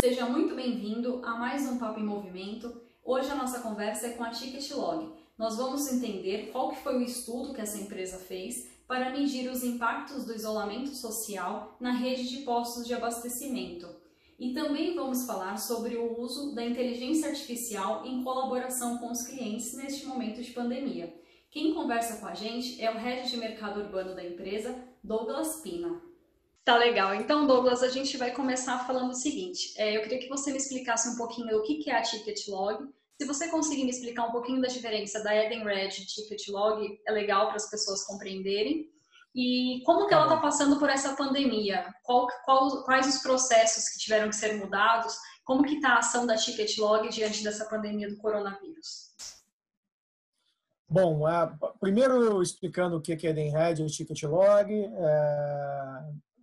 Seja 0.00 0.26
muito 0.26 0.54
bem-vindo 0.54 1.20
a 1.24 1.36
mais 1.36 1.66
um 1.66 1.78
Papo 1.78 1.98
em 1.98 2.04
Movimento. 2.04 2.80
Hoje 3.04 3.28
a 3.28 3.34
nossa 3.34 3.58
conversa 3.58 4.06
é 4.06 4.10
com 4.10 4.22
a 4.22 4.30
Ticketlog. 4.30 5.12
Nós 5.36 5.56
vamos 5.56 5.92
entender 5.92 6.50
qual 6.52 6.70
que 6.70 6.80
foi 6.80 6.96
o 6.96 7.02
estudo 7.02 7.52
que 7.52 7.60
essa 7.60 7.76
empresa 7.76 8.18
fez 8.18 8.75
para 8.86 9.10
medir 9.10 9.50
os 9.50 9.64
impactos 9.64 10.24
do 10.24 10.34
isolamento 10.34 10.90
social 10.90 11.76
na 11.80 11.92
rede 11.92 12.28
de 12.28 12.38
postos 12.38 12.86
de 12.86 12.94
abastecimento. 12.94 13.88
E 14.38 14.52
também 14.52 14.94
vamos 14.94 15.24
falar 15.26 15.56
sobre 15.56 15.96
o 15.96 16.20
uso 16.20 16.54
da 16.54 16.64
inteligência 16.64 17.30
artificial 17.30 18.04
em 18.04 18.22
colaboração 18.22 18.98
com 18.98 19.10
os 19.10 19.22
clientes 19.22 19.74
neste 19.74 20.06
momento 20.06 20.42
de 20.42 20.52
pandemia. 20.52 21.14
Quem 21.50 21.72
conversa 21.72 22.18
com 22.18 22.26
a 22.26 22.34
gente 22.34 22.82
é 22.82 22.90
o 22.90 22.98
head 22.98 23.30
de 23.30 23.36
mercado 23.38 23.80
urbano 23.80 24.14
da 24.14 24.22
empresa, 24.22 24.76
Douglas 25.02 25.62
Pina. 25.62 26.02
Tá 26.62 26.76
legal. 26.76 27.14
Então, 27.14 27.46
Douglas, 27.46 27.82
a 27.82 27.88
gente 27.88 28.16
vai 28.16 28.32
começar 28.32 28.86
falando 28.86 29.12
o 29.12 29.14
seguinte. 29.14 29.72
É, 29.76 29.96
eu 29.96 30.02
queria 30.02 30.18
que 30.18 30.28
você 30.28 30.50
me 30.50 30.58
explicasse 30.58 31.08
um 31.08 31.16
pouquinho 31.16 31.56
o 31.56 31.62
que 31.62 31.88
é 31.88 31.96
a 31.96 32.02
Ticketlog. 32.02 32.88
Se 33.18 33.26
você 33.26 33.48
conseguir 33.48 33.84
me 33.84 33.90
explicar 33.90 34.26
um 34.26 34.32
pouquinho 34.32 34.60
da 34.60 34.68
diferença 34.68 35.22
da 35.22 35.34
Edenred 35.34 36.02
e 36.02 36.06
Ticketlog, 36.06 37.00
é 37.06 37.12
legal 37.12 37.46
para 37.46 37.56
as 37.56 37.70
pessoas 37.70 38.04
compreenderem. 38.04 38.90
E 39.34 39.82
como 39.84 40.06
que 40.06 40.14
ela 40.14 40.24
está 40.24 40.38
passando 40.38 40.78
por 40.78 40.88
essa 40.90 41.14
pandemia? 41.14 41.94
Qual, 42.02 42.26
qual, 42.44 42.84
quais 42.84 43.06
os 43.06 43.22
processos 43.22 43.88
que 43.88 43.98
tiveram 43.98 44.28
que 44.28 44.36
ser 44.36 44.58
mudados? 44.58 45.14
Como 45.44 45.62
que 45.62 45.76
está 45.76 45.90
a 45.90 45.98
ação 45.98 46.26
da 46.26 46.36
Ticketlog 46.36 47.08
diante 47.08 47.42
dessa 47.42 47.66
pandemia 47.66 48.08
do 48.08 48.16
coronavírus? 48.16 49.14
Bom, 50.88 51.22
primeiro 51.80 52.42
explicando 52.42 52.96
o 52.96 53.00
que 53.00 53.12
é 53.12 53.30
Edenred 53.30 53.82
e 53.82 53.86
Ticketlog. 53.86 54.72
É, 54.72 54.96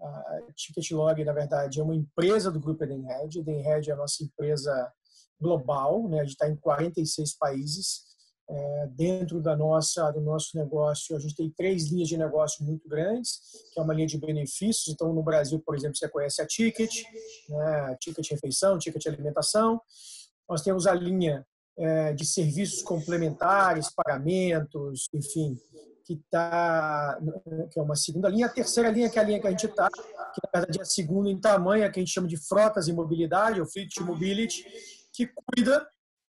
a 0.01 0.41
Ticketlog, 0.55 1.23
na 1.23 1.33
verdade, 1.33 1.79
é 1.79 1.83
uma 1.83 1.95
empresa 1.95 2.51
do 2.51 2.59
grupo 2.59 2.83
Edenred. 2.83 3.39
Edenred 3.39 3.89
é 3.89 3.93
a 3.93 3.97
nossa 3.97 4.23
empresa 4.23 4.93
global, 5.43 6.07
né? 6.07 6.21
a 6.21 6.23
gente 6.23 6.33
está 6.33 6.49
em 6.49 6.55
46 6.55 7.37
países. 7.37 8.13
É, 8.49 8.87
dentro 8.87 9.41
da 9.41 9.55
nossa, 9.55 10.11
do 10.11 10.19
nosso 10.19 10.57
negócio, 10.57 11.15
a 11.15 11.19
gente 11.19 11.35
tem 11.35 11.49
três 11.49 11.89
linhas 11.89 12.09
de 12.09 12.17
negócio 12.17 12.63
muito 12.65 12.89
grandes, 12.89 13.39
que 13.73 13.79
é 13.79 13.83
uma 13.83 13.93
linha 13.93 14.07
de 14.07 14.17
benefícios. 14.17 14.87
Então, 14.89 15.13
no 15.13 15.23
Brasil, 15.23 15.61
por 15.65 15.75
exemplo, 15.75 15.95
você 15.95 16.09
conhece 16.09 16.41
a 16.41 16.45
Ticket, 16.45 17.03
né? 17.49 17.97
Ticket 18.01 18.29
Refeição, 18.31 18.77
Ticket 18.77 19.05
Alimentação. 19.05 19.81
Nós 20.47 20.61
temos 20.61 20.85
a 20.87 20.93
linha 20.93 21.45
é, 21.77 22.13
de 22.13 22.25
serviços 22.25 22.81
complementares, 22.81 23.89
pagamentos, 23.95 25.07
enfim, 25.13 25.57
que 26.05 26.21
tá 26.29 27.17
que 27.71 27.79
é 27.79 27.81
uma 27.81 27.95
segunda 27.95 28.29
linha, 28.29 28.47
a 28.47 28.49
terceira 28.49 28.89
linha 28.89 29.09
que 29.09 29.17
é 29.17 29.21
a 29.21 29.25
linha 29.25 29.39
que 29.39 29.47
a 29.47 29.51
gente 29.51 29.65
está, 29.65 29.89
que 29.89 30.41
na 30.43 30.59
verdade 30.59 30.79
é 30.79 30.81
a 30.81 30.85
segunda 30.85 31.29
em 31.29 31.39
tamanho, 31.39 31.89
que 31.91 31.99
a 31.99 32.03
gente 32.03 32.13
chama 32.13 32.27
de 32.27 32.37
frotas 32.37 32.87
e 32.87 32.93
mobilidade, 32.93 33.59
ou 33.59 33.67
Fleet 33.67 33.99
Mobility, 34.01 34.65
que 35.13 35.27
cuida 35.27 35.87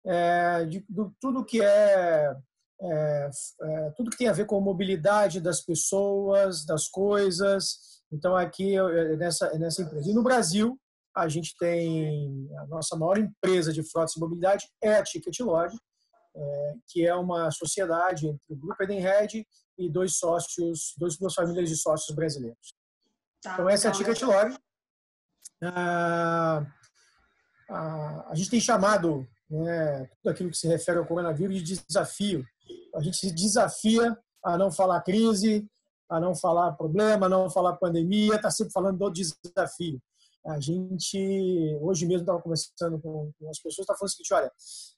é, 0.06 0.66
de, 0.66 0.86
de, 0.88 1.12
tudo 1.20 1.46
que 1.46 1.62
é, 1.62 2.36
é, 2.82 3.30
é, 3.62 3.90
tudo 3.92 4.12
que 4.12 4.18
tem 4.18 4.28
a 4.28 4.34
ver 4.34 4.46
com 4.46 4.58
a 4.58 4.62
mobilidade 4.62 5.42
das 5.42 5.62
pessoas, 5.62 6.66
das 6.66 6.88
coisas. 6.88 8.04
Então 8.12 8.36
aqui 8.36 8.76
nessa 9.18 9.58
nessa 9.58 9.82
empresa. 9.82 10.10
E 10.10 10.14
no 10.14 10.24
Brasil 10.24 10.80
a 11.16 11.30
gente 11.30 11.56
tem 11.58 12.50
a 12.60 12.68
nossa 12.68 12.96
maior 12.98 13.18
empresa 13.18 13.72
de 13.72 13.82
frotas 13.90 14.16
e 14.16 14.20
mobilidade 14.20 14.68
é 14.84 14.98
a 14.98 15.04
Ticket 15.04 15.40
Lodge, 15.40 15.78
é, 16.36 16.74
que 16.88 17.08
é 17.08 17.16
uma 17.16 17.50
sociedade 17.52 18.28
entre 18.28 18.44
o 18.50 18.56
Grupo 18.56 18.84
Edenred 18.84 19.48
e 19.78 19.90
dois 19.90 20.18
sócios, 20.18 20.94
dois, 20.98 21.18
duas 21.18 21.34
famílias 21.34 21.70
de 21.70 21.78
sócios 21.78 22.14
brasileiros. 22.14 22.74
Tá, 23.42 23.54
então, 23.54 23.70
essa 23.70 23.88
é 23.88 23.92
a 23.92 23.94
Ticket 23.94 24.22
Log. 24.22 24.58
Ah, 25.64 26.66
ah, 27.70 28.28
a 28.30 28.36
gente 28.36 28.50
tem 28.50 28.60
chamado 28.60 29.28
né, 29.50 30.10
tudo 30.18 30.32
aquilo 30.32 30.50
que 30.50 30.58
se 30.58 30.68
refere 30.68 30.98
ao 30.98 31.06
coronavírus 31.06 31.64
de 31.64 31.80
desafio. 31.88 32.44
A 32.96 33.02
gente 33.02 33.18
se 33.18 33.32
desafia 33.32 34.18
a 34.44 34.58
não 34.58 34.72
falar 34.72 35.02
crise, 35.02 35.68
a 36.10 36.20
não 36.20 36.36
falar 36.36 36.74
problema, 36.74 37.26
a 37.26 37.30
não 37.30 37.50
falar 37.50 37.78
pandemia, 37.78 38.36
está 38.36 38.52
sempre 38.52 38.74
falando 38.74 38.98
do 38.98 39.12
desafio. 39.12 40.00
A 40.46 40.60
gente, 40.60 41.78
hoje 41.82 42.06
mesmo, 42.06 42.22
estava 42.22 42.40
conversando 42.40 43.00
com 43.02 43.32
as 43.50 43.58
pessoas, 43.60 43.80
está 43.80 43.96
falando 43.96 44.10
o 44.10 44.12
seguinte: 44.12 44.34
olha, 44.34 44.52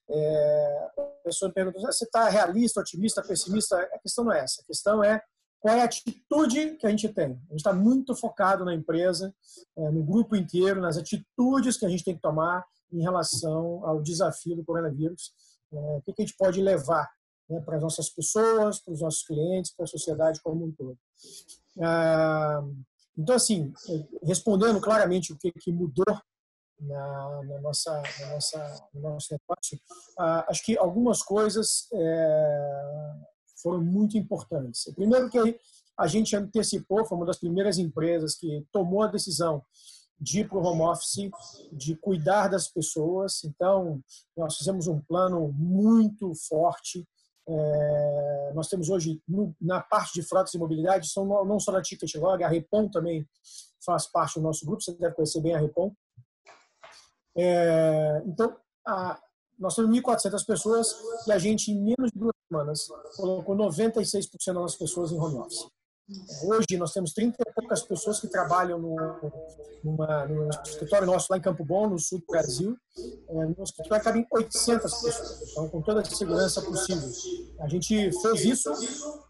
é, 0.10 0.90
a 0.98 1.24
pessoa 1.24 1.48
me 1.48 1.54
pergunta, 1.54 1.80
você 1.80 2.04
está 2.04 2.28
realista, 2.28 2.82
otimista, 2.82 3.24
pessimista? 3.24 3.80
A 3.94 4.00
questão 4.00 4.26
não 4.26 4.34
é 4.34 4.40
essa. 4.42 4.62
A 4.62 4.66
questão 4.66 5.02
é 5.02 5.22
qual 5.60 5.76
é 5.76 5.82
a 5.82 5.86
atitude 5.86 6.78
que 6.78 6.86
a 6.86 6.90
gente 6.90 7.10
tem. 7.10 7.26
A 7.26 7.52
gente 7.52 7.58
está 7.58 7.74
muito 7.74 8.16
focado 8.16 8.64
na 8.64 8.74
empresa, 8.74 9.34
é, 9.76 9.90
no 9.90 10.04
grupo 10.04 10.36
inteiro, 10.36 10.82
nas 10.82 10.98
atitudes 10.98 11.78
que 11.78 11.86
a 11.86 11.90
gente 11.90 12.04
tem 12.04 12.16
que 12.16 12.22
tomar 12.22 12.66
em 12.92 13.02
relação 13.02 13.86
ao 13.86 14.02
desafio 14.02 14.56
do 14.56 14.64
coronavírus. 14.64 15.34
É, 15.74 15.78
o 15.78 16.02
que 16.02 16.14
a 16.18 16.22
gente 16.22 16.38
pode 16.38 16.62
levar 16.62 17.10
né, 17.50 17.62
para 17.62 17.78
as 17.78 17.82
nossas 17.82 18.10
pessoas, 18.10 18.80
para 18.80 18.94
os 18.94 19.02
nossos 19.02 19.24
clientes, 19.24 19.74
para 19.74 19.86
a 19.86 19.88
sociedade 19.88 20.42
como 20.42 20.66
um 20.66 20.72
todo. 20.72 20.98
Ah, 21.82 22.64
então, 23.18 23.36
assim, 23.36 23.74
respondendo 24.24 24.80
claramente 24.80 25.34
o 25.34 25.38
que, 25.38 25.52
que 25.52 25.72
mudou 25.72 26.06
na, 26.80 27.44
na, 27.44 27.62
nossa, 27.62 27.92
na 28.20 28.28
nossa, 28.34 28.90
no 28.94 29.02
nosso 29.02 29.28
negócio, 29.34 29.80
ah, 30.20 30.46
acho 30.50 30.64
que 30.64 30.78
algumas 30.78 31.24
coisas 31.24 31.88
é, 31.94 33.14
foram 33.62 33.82
muito 33.82 34.18
importantes. 34.18 34.92
Primeiro 34.96 35.30
que 35.30 35.60
a 35.98 36.08
gente 36.08 36.36
antecipou, 36.36 37.06
foi 37.06 37.18
uma 37.18 37.26
das 37.26 37.38
primeiras 37.38 37.78
empresas 37.78 38.36
que 38.36 38.66
tomou 38.72 39.04
a 39.04 39.08
decisão 39.08 39.64
de 40.20 40.42
ir 40.42 40.50
para 40.50 40.58
o 40.58 40.64
home 40.64 40.82
office, 40.82 41.30
de 41.72 41.96
cuidar 41.96 42.48
das 42.48 42.68
pessoas. 42.68 43.44
Então, 43.44 44.02
nós 44.36 44.58
fizemos 44.58 44.88
um 44.88 45.00
plano 45.00 45.52
muito 45.54 46.34
forte 46.36 47.08
é, 47.50 48.52
nós 48.54 48.68
temos 48.68 48.90
hoje, 48.90 49.22
no, 49.28 49.56
na 49.62 49.82
parte 49.82 50.14
de 50.16 50.22
frotas 50.22 50.54
e 50.54 50.58
mobilidade, 50.58 51.10
são 51.10 51.26
não 51.46 51.60
só 51.60 51.72
na 51.72 51.82
Ticketlog, 51.82 52.44
a 52.44 52.48
Repom 52.48 52.90
também 52.90 53.26
faz 53.86 54.06
parte 54.06 54.36
do 54.36 54.42
nosso 54.42 54.66
grupo, 54.66 54.82
você 54.82 54.94
deve 54.94 55.16
conhecer 55.16 55.42
bem 55.42 55.56
a 55.56 55.60
Repom. 55.60 55.94
É, 57.38 58.22
então, 58.26 58.58
a, 58.86 59.18
nós 59.58 59.76
temos 59.76 59.92
1.400 59.92 60.46
pessoas 60.46 60.96
e 61.26 61.32
a 61.32 61.38
gente, 61.38 61.72
em 61.72 61.76
menos 61.76 62.12
de 62.12 62.20
duas 62.20 62.34
semanas, 62.48 62.88
colocou 63.16 63.56
96% 63.56 64.54
das 64.54 64.76
pessoas 64.76 65.12
em 65.12 65.20
home 65.20 65.38
office. 65.38 65.68
Hoje 66.44 66.78
nós 66.78 66.94
temos 66.94 67.12
30 67.12 67.36
e 67.38 67.54
poucas 67.54 67.82
pessoas 67.82 68.22
que 68.22 68.30
trabalham 68.30 68.80
no, 68.80 68.96
numa, 69.84 70.26
no 70.26 70.50
escritório 70.66 71.06
nosso 71.06 71.28
lá 71.30 71.38
em 71.38 71.42
Campo 71.42 71.66
Bom, 71.66 71.90
no 71.90 72.00
sul 72.00 72.20
do 72.20 72.26
Brasil. 72.28 72.78
É, 73.28 73.34
no 73.34 73.64
escritório 73.64 74.04
cabem 74.04 74.28
800 74.32 75.02
pessoas, 75.02 75.52
então 75.52 75.68
com 75.68 75.82
toda 75.82 76.00
a 76.00 76.06
segurança 76.06 76.62
possível. 76.62 77.10
A 77.60 77.68
gente 77.68 78.10
fez 78.22 78.46
isso 78.46 78.72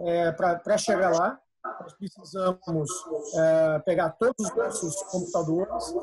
é, 0.02 0.32
para 0.32 0.78
chegar 0.78 1.09
lá. 1.09 1.40
Nós 1.81 1.94
precisamos 1.94 2.89
é, 3.35 3.79
pegar 3.79 4.09
todos 4.11 4.35
os 4.39 4.55
nossos 4.55 4.95
computadores. 5.03 5.94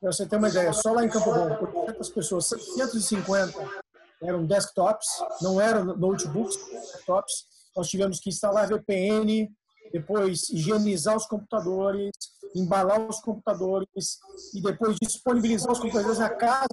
Para 0.00 0.12
você 0.12 0.26
ter 0.26 0.36
uma 0.36 0.48
ideia, 0.48 0.72
só 0.72 0.92
lá 0.92 1.04
em 1.04 1.08
Campo 1.08 1.32
Bom, 1.32 1.58
800 1.84 2.08
pessoas, 2.10 2.46
750 2.46 3.86
eram 4.22 4.46
desktops, 4.46 5.06
não 5.42 5.60
eram 5.60 5.84
notebooks, 5.84 6.56
desktops. 6.70 7.44
Nós 7.76 7.88
tivemos 7.88 8.20
que 8.20 8.30
instalar 8.30 8.68
VPN, 8.68 9.50
depois 9.92 10.48
higienizar 10.48 11.16
os 11.16 11.26
computadores, 11.26 12.10
embalar 12.54 13.00
os 13.08 13.20
computadores 13.20 14.18
e 14.54 14.62
depois 14.62 14.96
disponibilizar 15.00 15.70
os 15.70 15.78
computadores 15.78 16.18
na 16.18 16.30
casa 16.30 16.66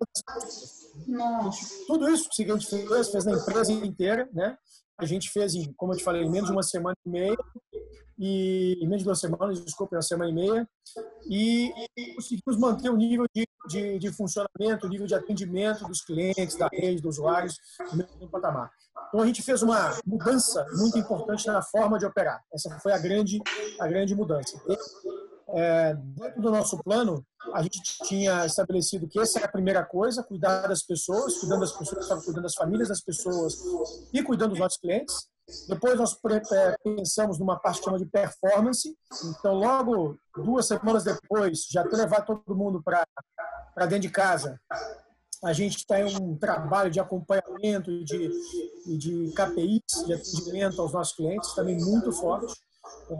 pessoas. 1.07 1.85
Tudo 1.87 2.09
isso 2.09 2.29
que 2.29 2.43
a 2.43 2.55
gente 2.55 2.67
fez, 2.67 3.09
fez 3.09 3.25
na 3.25 3.33
empresa 3.33 3.71
inteira, 3.71 4.29
né? 4.33 4.57
A 5.03 5.07
gente 5.07 5.29
fez, 5.29 5.53
em, 5.53 5.71
como 5.73 5.93
eu 5.93 5.97
te 5.97 6.03
falei, 6.03 6.23
em 6.23 6.29
menos 6.29 6.47
de 6.47 6.55
uma 6.55 6.63
semana 6.63 6.95
e 7.05 7.09
meia, 7.09 7.37
e 8.17 8.77
em 8.81 8.85
menos 8.85 8.99
de 8.99 9.05
duas 9.05 9.19
semanas, 9.19 9.63
desculpa, 9.63 9.95
uma 9.95 10.01
semana 10.01 10.29
e 10.29 10.33
meia, 10.33 10.67
e, 11.29 11.71
e 11.97 12.13
conseguimos 12.15 12.57
manter 12.57 12.89
o 12.89 12.95
nível 12.95 13.25
de, 13.35 13.47
de, 13.67 13.99
de, 13.99 14.11
funcionamento, 14.11 14.85
o 14.85 14.89
nível 14.89 15.07
de 15.07 15.15
atendimento 15.15 15.85
dos 15.87 16.01
clientes, 16.01 16.55
da 16.55 16.69
rede, 16.71 17.01
dos 17.01 17.17
usuários, 17.17 17.57
no 17.91 17.97
mesmo 17.97 18.29
patamar. 18.29 18.71
Então 19.09 19.21
a 19.21 19.25
gente 19.25 19.41
fez 19.41 19.61
uma 19.61 19.97
mudança 20.05 20.65
muito 20.77 20.97
importante 20.97 21.45
na 21.47 21.61
forma 21.61 21.99
de 21.99 22.05
operar. 22.05 22.41
Essa 22.53 22.79
foi 22.79 22.93
a 22.93 22.97
grande, 22.97 23.39
a 23.79 23.87
grande 23.87 24.15
mudança. 24.15 24.57
É, 25.55 25.93
dentro 25.93 26.41
do 26.41 26.51
nosso 26.51 26.77
plano, 26.83 27.23
a 27.53 27.61
gente 27.61 27.81
tinha 28.07 28.45
estabelecido 28.45 29.07
que 29.07 29.19
essa 29.19 29.37
era 29.39 29.47
a 29.47 29.51
primeira 29.51 29.85
coisa, 29.85 30.23
cuidar 30.23 30.67
das 30.67 30.81
pessoas, 30.81 31.37
cuidando 31.37 31.61
das 31.61 31.71
pessoas, 31.71 32.25
cuidando 32.25 32.43
das 32.43 32.55
famílias 32.55 32.89
das 32.89 33.01
pessoas 33.01 33.55
e 34.11 34.23
cuidando 34.23 34.51
dos 34.51 34.59
nossos 34.59 34.79
clientes. 34.79 35.27
Depois 35.67 35.99
nós 35.99 36.17
é, 36.51 36.75
pensamos 36.83 37.37
numa 37.37 37.59
parte 37.59 37.79
que 37.79 37.85
chama 37.85 37.99
de 37.99 38.05
performance. 38.05 38.95
Então, 39.25 39.53
logo 39.53 40.17
duas 40.35 40.65
semanas 40.65 41.03
depois, 41.03 41.67
já 41.69 41.83
ter 41.87 41.97
levado 41.97 42.25
todo 42.25 42.55
mundo 42.55 42.81
para 42.81 43.05
dentro 43.85 43.99
de 43.99 44.09
casa, 44.09 44.59
a 45.43 45.51
gente 45.51 45.85
tem 45.85 46.05
um 46.17 46.37
trabalho 46.37 46.89
de 46.89 46.99
acompanhamento 46.99 47.91
e 47.91 48.05
de, 48.05 48.97
de 48.97 49.33
KPIs, 49.33 50.05
de 50.05 50.13
atendimento 50.13 50.81
aos 50.81 50.93
nossos 50.93 51.15
clientes, 51.15 51.53
também 51.53 51.77
muito 51.77 52.11
forte. 52.13 52.55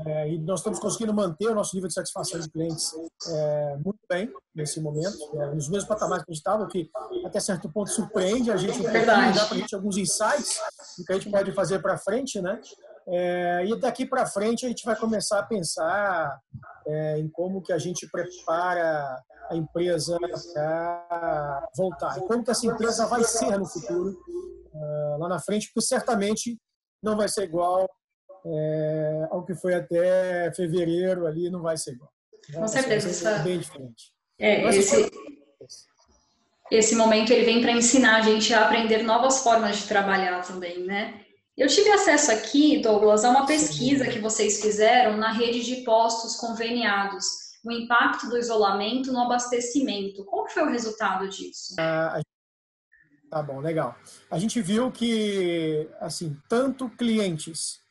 É, 0.06 0.30
e 0.30 0.40
nós 0.40 0.60
estamos 0.60 0.80
conseguindo 0.80 1.14
manter 1.14 1.48
o 1.48 1.56
nosso 1.56 1.76
nível 1.76 1.88
de 1.88 1.94
satisfação 1.94 2.40
de 2.40 2.50
clientes 2.50 2.92
é, 3.28 3.78
muito 3.84 4.00
bem 4.10 4.32
nesse 4.54 4.82
momento, 4.82 5.18
é, 5.36 5.54
nos 5.54 5.70
mesmos 5.70 5.88
patamares 5.88 6.26
que 6.26 6.32
a 6.32 6.34
gente 6.34 6.42
estava, 6.42 6.64
o 6.64 6.68
que 6.68 6.90
até 7.26 7.40
certo 7.40 7.72
ponto 7.72 7.90
surpreende 7.90 8.52
a 8.52 8.58
gente, 8.58 8.82
pouquinho, 8.82 9.06
dá 9.06 9.46
para 9.46 9.56
a 9.56 9.60
gente 9.60 9.76
alguns 9.76 9.98
insights 9.98 10.60
do 10.98 11.06
que 11.06 11.14
a 11.14 11.16
gente 11.16 11.30
pode 11.30 11.52
fazer 11.54 11.80
para 11.80 11.98
frente, 11.98 12.42
né? 12.42 12.60
É, 13.08 13.66
e 13.66 13.80
daqui 13.80 14.06
para 14.06 14.26
frente 14.26 14.66
a 14.66 14.70
gente 14.70 14.86
vai 14.86 14.96
começar 14.96 15.40
a 15.40 15.44
pensar 15.44 16.40
é, 16.88 17.20
em 17.20 17.30
como 17.30 17.62
que 17.62 17.74
a 17.74 17.78
gente 17.78 18.08
prepara 18.10 19.22
a 19.50 19.56
empresa 19.56 20.18
para 20.54 21.68
voltar, 21.76 22.18
e 22.18 22.22
como 22.22 22.44
que 22.44 22.52
essa 22.52 22.66
empresa 22.66 23.06
vai 23.06 23.24
ser 23.24 23.58
no 23.58 23.66
futuro, 23.66 24.18
é, 24.74 25.18
lá 25.20 25.28
na 25.28 25.40
frente, 25.40 25.68
porque 25.68 25.86
certamente 25.86 26.58
não 27.02 27.18
vai 27.18 27.28
ser 27.28 27.44
igual 27.44 27.90
é, 28.46 29.28
ao 29.32 29.46
que 29.46 29.56
foi 29.56 29.74
até 29.74 30.52
fevereiro 30.54 31.26
ali, 31.26 31.50
não 31.50 31.62
vai 31.62 31.78
ser 31.78 31.94
igual. 31.94 32.12
Com 32.54 32.68
certeza. 32.68 33.08
Vai 33.08 33.38
ser 33.38 33.44
bem 33.44 33.60
diferente. 33.60 34.14
É, 34.40 34.76
esse, 34.76 35.12
esse 36.72 36.96
momento 36.96 37.32
ele 37.32 37.46
vem 37.46 37.62
para 37.62 37.72
ensinar 37.72 38.18
a 38.18 38.22
gente 38.22 38.54
a 38.54 38.66
aprender 38.66 39.04
novas 39.04 39.42
formas 39.42 39.78
de 39.78 39.88
trabalhar 39.88 40.42
também, 40.42 40.84
né? 40.84 41.22
Eu 41.56 41.68
tive 41.68 41.90
acesso 41.92 42.32
aqui, 42.32 42.82
Douglas, 42.82 43.24
a 43.24 43.30
uma 43.30 43.46
pesquisa 43.46 44.08
que 44.08 44.20
vocês 44.20 44.60
fizeram 44.60 45.18
na 45.18 45.32
rede 45.32 45.64
de 45.64 45.84
postos 45.84 46.36
conveniados, 46.36 47.26
o 47.64 47.72
impacto 47.72 48.28
do 48.28 48.38
isolamento 48.38 49.14
no 49.14 49.20
abastecimento. 49.20 50.26
Qual 50.26 50.50
foi 50.50 50.64
o 50.64 50.72
resultado 50.72 51.30
disso? 51.30 51.76
Ah, 51.80 52.20
tá 53.30 53.44
bom, 53.44 53.60
legal. 53.60 53.96
A 54.32 54.40
gente 54.40 54.60
viu 54.62 54.92
que, 54.92 55.88
assim, 56.00 56.36
tanto 56.50 56.90
clientes 56.90 57.83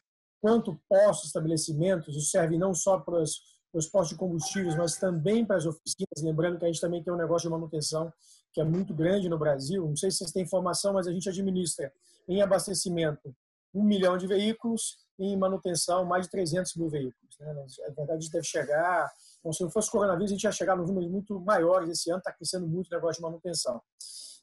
quanto 0.43 0.79
postos, 0.89 1.29
estabelecimentos, 1.29 2.17
isso 2.17 2.31
serve 2.31 2.59
não 2.59 2.75
só 2.75 2.99
para 2.99 3.23
os, 3.23 3.41
para 3.71 3.79
os 3.79 3.87
postos 3.87 4.11
de 4.11 4.17
combustíveis, 4.17 4.77
mas 4.77 4.97
também 4.97 5.47
para 5.47 5.57
as 5.57 5.65
oficinas. 5.65 6.21
Lembrando 6.21 6.59
que 6.59 6.65
a 6.65 6.69
gente 6.69 6.81
também 6.81 7.01
tem 7.01 7.13
um 7.13 7.17
negócio 7.17 7.49
de 7.49 7.53
manutenção 7.53 8.13
que 8.53 8.61
é 8.61 8.65
muito 8.65 8.93
grande 8.93 9.29
no 9.29 9.39
Brasil. 9.39 9.87
Não 9.89 9.97
sei 9.97 10.11
se 10.11 10.19
vocês 10.19 10.33
têm 10.33 10.43
informação, 10.43 10.93
mas 10.93 11.07
a 11.07 11.13
gente 11.13 11.29
administra 11.29 11.93
em 12.29 12.43
abastecimento 12.43 13.35
um 13.73 13.85
milhão 13.85 14.19
de 14.19 14.27
veículos 14.27 14.99
e 15.19 15.27
em 15.27 15.37
manutenção 15.37 16.05
mais 16.05 16.27
de 16.27 16.33
300 16.33 16.75
mil 16.75 16.91
veículos. 16.91 17.39
Né? 17.39 17.55
Na 17.55 17.95
verdade, 17.95 18.13
a 18.13 18.21
gente 18.21 18.33
deve 18.33 18.45
chegar, 18.45 19.11
bom, 19.43 19.53
se 19.53 19.63
não 19.63 19.71
fosse 19.71 19.91
coronavírus, 19.91 20.33
a 20.33 20.35
gente 20.35 20.43
ia 20.43 20.53
chegar 20.53 20.77
nos 20.77 20.89
números 20.89 21.11
muito 21.11 21.41
maiores. 21.41 21.89
Esse 21.89 22.11
ano 22.11 22.19
está 22.19 22.33
crescendo 22.33 22.67
muito 22.67 22.89
o 22.89 22.95
negócio 22.95 23.21
de 23.21 23.23
manutenção. 23.23 23.81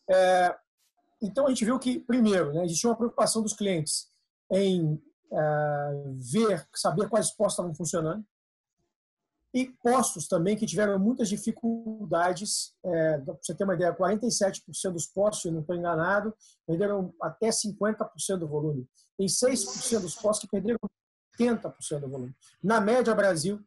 É, 0.10 0.56
então, 1.22 1.46
a 1.46 1.50
gente 1.50 1.66
viu 1.66 1.78
que, 1.78 2.00
primeiro, 2.00 2.54
né, 2.54 2.64
existia 2.64 2.90
uma 2.90 2.96
preocupação 2.96 3.44
dos 3.44 3.54
clientes 3.54 4.08
em 4.52 5.00
é, 5.32 6.04
ver, 6.32 6.68
saber 6.76 7.10
quais 7.10 7.32
postos 7.32 7.54
estavam 7.54 7.76
funcionando. 7.76 8.24
E 9.54 9.66
postos 9.82 10.28
também 10.28 10.56
que 10.56 10.66
tiveram 10.66 11.00
muitas 11.00 11.28
dificuldades. 11.28 12.74
É, 12.86 13.18
para 13.18 13.34
você 13.42 13.56
ter 13.56 13.64
uma 13.64 13.74
ideia, 13.74 13.96
47% 13.96 14.62
dos 14.92 15.08
postos, 15.08 15.42
se 15.42 15.52
não 15.52 15.62
estou 15.62 15.76
enganado, 15.76 16.34
perderam 16.68 17.14
até 17.22 17.50
50% 17.50 18.38
do 18.38 18.48
volume. 18.48 18.88
Tem 19.18 19.26
6% 19.26 20.02
dos 20.02 20.16
postos 20.16 20.48
que 20.48 20.52
perderam 20.52 20.78
80% 21.40 22.00
do 22.02 22.10
volume. 22.10 22.36
Na 22.64 22.80
média, 22.80 23.16
Brasil, 23.16 23.60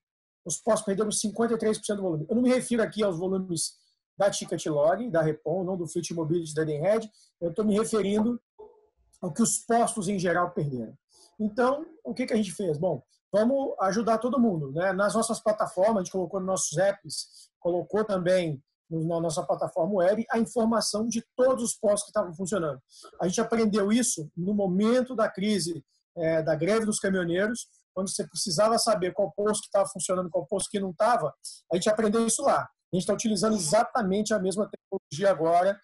os 0.44 0.56
postos 0.56 0.86
perderam 0.86 1.10
53% 1.10 1.96
do 1.96 2.02
volume. 2.02 2.26
Eu 2.28 2.36
não 2.36 2.42
me 2.42 2.50
refiro 2.50 2.82
aqui 2.82 3.02
aos 3.02 3.18
volumes 3.18 3.72
da 4.16 4.30
Ticket 4.30 4.64
Log, 4.66 5.10
da 5.10 5.22
Repon, 5.22 5.64
não 5.64 5.76
do 5.76 5.88
Fleet 5.88 6.12
Mobility 6.12 6.54
da 6.54 6.62
Edenred. 6.62 7.10
Eu 7.40 7.50
estou 7.50 7.64
me 7.64 7.76
referindo 7.76 8.40
ao 9.20 9.32
que 9.32 9.42
os 9.42 9.58
postos 9.58 10.08
em 10.08 10.18
geral 10.18 10.50
perderam. 10.52 10.96
Então, 11.42 11.84
o 12.04 12.14
que, 12.14 12.26
que 12.26 12.32
a 12.32 12.36
gente 12.36 12.52
fez? 12.52 12.78
Bom, 12.78 13.02
vamos 13.32 13.74
ajudar 13.80 14.18
todo 14.18 14.40
mundo. 14.40 14.70
Né? 14.72 14.92
Nas 14.92 15.14
nossas 15.14 15.40
plataformas, 15.40 15.96
a 15.96 16.04
gente 16.04 16.12
colocou 16.12 16.38
nos 16.38 16.46
nossos 16.46 16.78
apps, 16.78 17.50
colocou 17.58 18.04
também 18.04 18.62
na 18.88 19.20
nossa 19.20 19.42
plataforma 19.42 19.94
web 19.94 20.24
a 20.30 20.38
informação 20.38 21.08
de 21.08 21.24
todos 21.34 21.64
os 21.64 21.74
postos 21.74 22.04
que 22.04 22.10
estavam 22.10 22.34
funcionando. 22.34 22.80
A 23.20 23.26
gente 23.26 23.40
aprendeu 23.40 23.90
isso 23.90 24.30
no 24.36 24.54
momento 24.54 25.16
da 25.16 25.28
crise 25.28 25.82
é, 26.16 26.42
da 26.42 26.54
greve 26.54 26.84
dos 26.84 27.00
caminhoneiros, 27.00 27.66
quando 27.94 28.10
você 28.10 28.26
precisava 28.26 28.78
saber 28.78 29.12
qual 29.12 29.32
posto 29.32 29.62
que 29.62 29.68
estava 29.68 29.88
funcionando, 29.88 30.30
qual 30.30 30.46
posto 30.46 30.70
que 30.70 30.78
não 30.78 30.90
estava, 30.90 31.34
a 31.72 31.76
gente 31.76 31.88
aprendeu 31.88 32.26
isso 32.26 32.42
lá. 32.42 32.60
A 32.60 32.96
gente 32.96 33.02
está 33.02 33.14
utilizando 33.14 33.56
exatamente 33.56 34.34
a 34.34 34.38
mesma 34.38 34.68
tecnologia 34.68 35.30
agora 35.30 35.80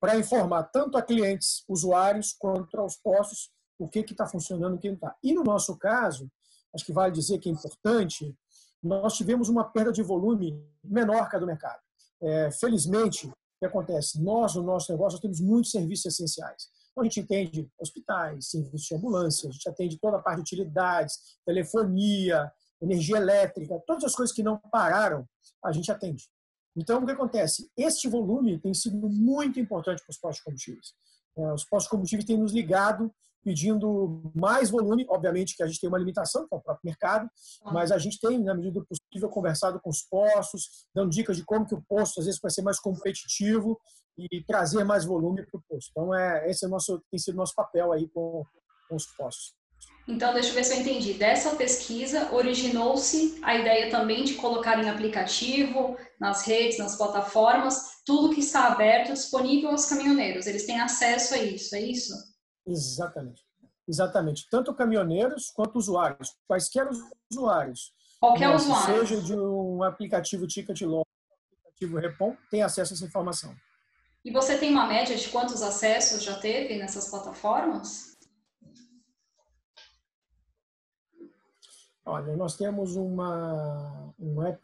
para 0.00 0.16
informar 0.16 0.62
tanto 0.64 0.96
a 0.96 1.02
clientes, 1.02 1.64
usuários, 1.68 2.32
quanto 2.38 2.78
aos 2.78 2.96
postos 2.96 3.50
o 3.78 3.88
que 3.88 4.00
está 4.00 4.26
funcionando 4.26 4.74
o 4.74 4.78
que 4.78 4.88
não 4.88 4.96
está. 4.96 5.16
E 5.22 5.32
no 5.32 5.44
nosso 5.44 5.76
caso, 5.76 6.30
acho 6.74 6.84
que 6.84 6.92
vale 6.92 7.12
dizer 7.12 7.38
que 7.38 7.48
é 7.48 7.52
importante, 7.52 8.36
nós 8.82 9.16
tivemos 9.16 9.48
uma 9.48 9.64
perda 9.64 9.92
de 9.92 10.02
volume 10.02 10.60
menor 10.82 11.28
que 11.28 11.36
a 11.36 11.38
do 11.38 11.46
mercado. 11.46 11.80
É, 12.20 12.50
felizmente, 12.50 13.26
o 13.26 13.34
que 13.60 13.66
acontece? 13.66 14.22
Nós, 14.22 14.54
no 14.54 14.62
nosso 14.62 14.90
negócio, 14.92 15.16
nós 15.16 15.20
temos 15.20 15.40
muitos 15.40 15.70
serviços 15.70 16.06
essenciais. 16.06 16.68
Então, 16.90 17.02
a 17.02 17.04
gente 17.04 17.20
atende 17.20 17.70
hospitais, 17.80 18.50
serviços 18.50 18.86
de 18.86 18.94
ambulância, 18.94 19.48
a 19.48 19.52
gente 19.52 19.68
atende 19.68 19.98
toda 19.98 20.16
a 20.16 20.22
parte 20.22 20.36
de 20.36 20.42
utilidades, 20.42 21.38
telefonia, 21.44 22.52
energia 22.80 23.16
elétrica, 23.16 23.80
todas 23.86 24.04
as 24.04 24.14
coisas 24.14 24.34
que 24.34 24.42
não 24.42 24.58
pararam, 24.70 25.26
a 25.64 25.72
gente 25.72 25.90
atende. 25.90 26.28
Então, 26.76 27.02
o 27.02 27.06
que 27.06 27.12
acontece? 27.12 27.70
Este 27.76 28.08
volume 28.08 28.58
tem 28.58 28.72
sido 28.72 29.08
muito 29.08 29.58
importante 29.58 30.02
para 30.02 30.10
os 30.10 30.18
postos 30.18 30.44
combustíveis. 30.44 30.94
É, 31.36 31.52
os 31.52 31.64
postos 31.64 31.90
combustíveis 31.90 32.24
têm 32.24 32.38
nos 32.38 32.52
ligado 32.52 33.12
pedindo 33.44 34.30
mais 34.34 34.70
volume, 34.70 35.06
obviamente 35.08 35.56
que 35.56 35.62
a 35.62 35.66
gente 35.66 35.80
tem 35.80 35.88
uma 35.88 35.98
limitação, 35.98 36.46
que 36.46 36.54
é 36.54 36.58
o 36.58 36.60
próprio 36.60 36.84
mercado, 36.84 37.28
mas 37.72 37.92
a 37.92 37.98
gente 37.98 38.20
tem, 38.20 38.38
na 38.38 38.54
medida 38.54 38.80
do 38.80 38.86
possível, 38.86 39.28
conversado 39.28 39.80
com 39.80 39.90
os 39.90 40.02
postos, 40.02 40.86
dando 40.94 41.10
dicas 41.10 41.36
de 41.36 41.44
como 41.44 41.66
que 41.66 41.74
o 41.74 41.82
posto, 41.88 42.20
às 42.20 42.26
vezes, 42.26 42.40
vai 42.40 42.50
ser 42.50 42.62
mais 42.62 42.78
competitivo 42.78 43.78
e 44.18 44.42
trazer 44.44 44.84
mais 44.84 45.04
volume 45.04 45.46
para 45.46 45.58
o 45.58 45.62
posto. 45.68 45.90
Então, 45.90 46.14
é, 46.14 46.50
esse 46.50 46.64
é 46.64 46.68
o 46.68 46.70
nosso, 46.70 47.00
tem 47.10 47.18
sido 47.18 47.34
o 47.34 47.38
nosso 47.38 47.54
papel 47.54 47.92
aí 47.92 48.08
com, 48.08 48.44
com 48.88 48.96
os 48.96 49.06
postos. 49.16 49.54
Então, 50.08 50.32
deixa 50.32 50.48
eu 50.48 50.54
ver 50.54 50.64
se 50.64 50.74
eu 50.74 50.80
entendi. 50.80 51.12
Dessa 51.12 51.54
pesquisa, 51.54 52.32
originou-se 52.32 53.38
a 53.42 53.54
ideia 53.54 53.90
também 53.90 54.24
de 54.24 54.34
colocar 54.34 54.82
em 54.82 54.88
aplicativo, 54.88 55.96
nas 56.18 56.46
redes, 56.46 56.78
nas 56.78 56.96
plataformas, 56.96 57.98
tudo 58.06 58.34
que 58.34 58.40
está 58.40 58.68
aberto, 58.68 59.12
disponível 59.12 59.70
aos 59.70 59.84
caminhoneiros. 59.84 60.46
Eles 60.46 60.64
têm 60.64 60.80
acesso 60.80 61.34
a 61.34 61.38
isso, 61.38 61.76
é 61.76 61.82
isso? 61.82 62.14
Exatamente. 62.68 63.46
Exatamente. 63.88 64.48
Tanto 64.50 64.74
caminhoneiros 64.74 65.50
quanto 65.50 65.78
usuários. 65.78 66.36
Quaisquer 66.46 66.88
usuários. 67.30 67.94
Qualquer 68.20 68.54
usuário. 68.54 69.06
Seja 69.06 69.22
de 69.22 69.34
um 69.34 69.82
aplicativo 69.82 70.46
Ticket 70.46 70.82
Log, 70.82 71.06
aplicativo 71.62 71.96
Repom, 71.98 72.36
tem 72.50 72.62
acesso 72.62 72.92
a 72.92 72.94
essa 72.94 73.04
informação. 73.04 73.54
E 74.24 74.30
você 74.30 74.58
tem 74.58 74.70
uma 74.70 74.86
média 74.86 75.16
de 75.16 75.28
quantos 75.28 75.62
acessos 75.62 76.22
já 76.22 76.38
teve 76.38 76.76
nessas 76.76 77.08
plataformas? 77.08 78.16
Olha, 82.04 82.36
nós 82.36 82.56
temos 82.56 82.96
uma, 82.96 84.12
um 84.18 84.42
app, 84.42 84.60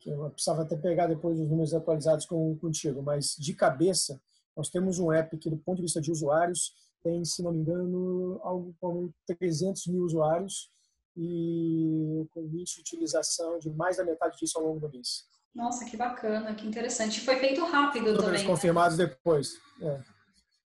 que 0.00 0.10
eu 0.10 0.30
precisava 0.30 0.62
até 0.62 0.76
pegar 0.76 1.06
depois 1.06 1.38
os 1.38 1.48
números 1.48 1.74
atualizados 1.74 2.24
com, 2.24 2.56
contigo, 2.56 3.02
mas 3.02 3.36
de 3.36 3.52
cabeça, 3.52 4.20
nós 4.56 4.70
temos 4.70 4.98
um 4.98 5.12
app 5.12 5.36
que, 5.36 5.50
do 5.50 5.56
ponto 5.56 5.76
de 5.76 5.82
vista 5.82 6.00
de 6.00 6.10
usuários, 6.10 6.72
tem, 7.04 7.24
se 7.24 7.42
não 7.42 7.52
me 7.52 7.58
engano, 7.58 8.40
algo 8.42 8.74
como 8.80 9.14
300 9.26 9.86
mil 9.88 10.02
usuários 10.02 10.70
e 11.16 12.26
com 12.32 12.40
limite 12.40 12.76
de 12.76 12.80
utilização 12.80 13.58
de 13.58 13.70
mais 13.70 13.98
da 13.98 14.04
metade 14.04 14.36
disso 14.38 14.58
ao 14.58 14.64
longo 14.64 14.80
do 14.80 14.90
mês. 14.90 15.26
Nossa, 15.54 15.84
que 15.84 15.96
bacana, 15.96 16.54
que 16.54 16.66
interessante. 16.66 17.20
Foi 17.20 17.36
feito 17.36 17.64
rápido 17.64 18.06
Números 18.06 18.24
também. 18.24 18.46
confirmados 18.46 18.96
depois. 18.96 19.60
É. 19.80 20.02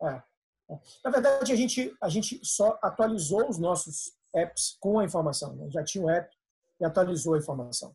É. 0.07 0.23
É. 0.71 0.79
Na 1.05 1.11
verdade, 1.11 1.53
a 1.53 1.57
gente, 1.57 1.95
a 2.01 2.09
gente 2.09 2.41
só 2.43 2.79
atualizou 2.81 3.49
os 3.49 3.59
nossos 3.59 4.13
apps 4.35 4.77
com 4.81 4.99
a 4.99 5.05
informação. 5.05 5.55
Né? 5.57 5.69
Já 5.71 5.83
tinha 5.83 6.05
o 6.05 6.09
app 6.09 6.35
e 6.81 6.85
atualizou 6.85 7.35
a 7.35 7.39
informação. 7.39 7.95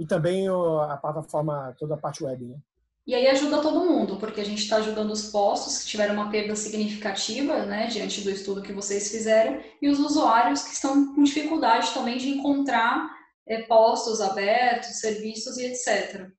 E 0.00 0.06
também 0.06 0.48
a 0.48 0.96
plataforma, 0.96 1.74
toda 1.78 1.94
a 1.94 1.98
parte 1.98 2.24
web. 2.24 2.44
Né? 2.44 2.56
E 3.06 3.14
aí 3.14 3.26
ajuda 3.26 3.60
todo 3.60 3.84
mundo, 3.84 4.16
porque 4.18 4.40
a 4.40 4.44
gente 4.44 4.62
está 4.62 4.76
ajudando 4.76 5.10
os 5.10 5.30
postos 5.30 5.78
que 5.78 5.88
tiveram 5.88 6.14
uma 6.14 6.30
perda 6.30 6.56
significativa, 6.56 7.66
né, 7.66 7.86
diante 7.86 8.22
do 8.22 8.30
estudo 8.30 8.62
que 8.62 8.72
vocês 8.72 9.10
fizeram, 9.10 9.60
e 9.80 9.90
os 9.90 9.98
usuários 9.98 10.62
que 10.62 10.72
estão 10.72 11.14
com 11.14 11.22
dificuldade 11.22 11.92
também 11.92 12.16
de 12.16 12.30
encontrar 12.30 13.10
é, 13.46 13.62
postos 13.64 14.22
abertos, 14.22 15.00
serviços 15.00 15.58
e 15.58 15.66
etc. 15.66 16.30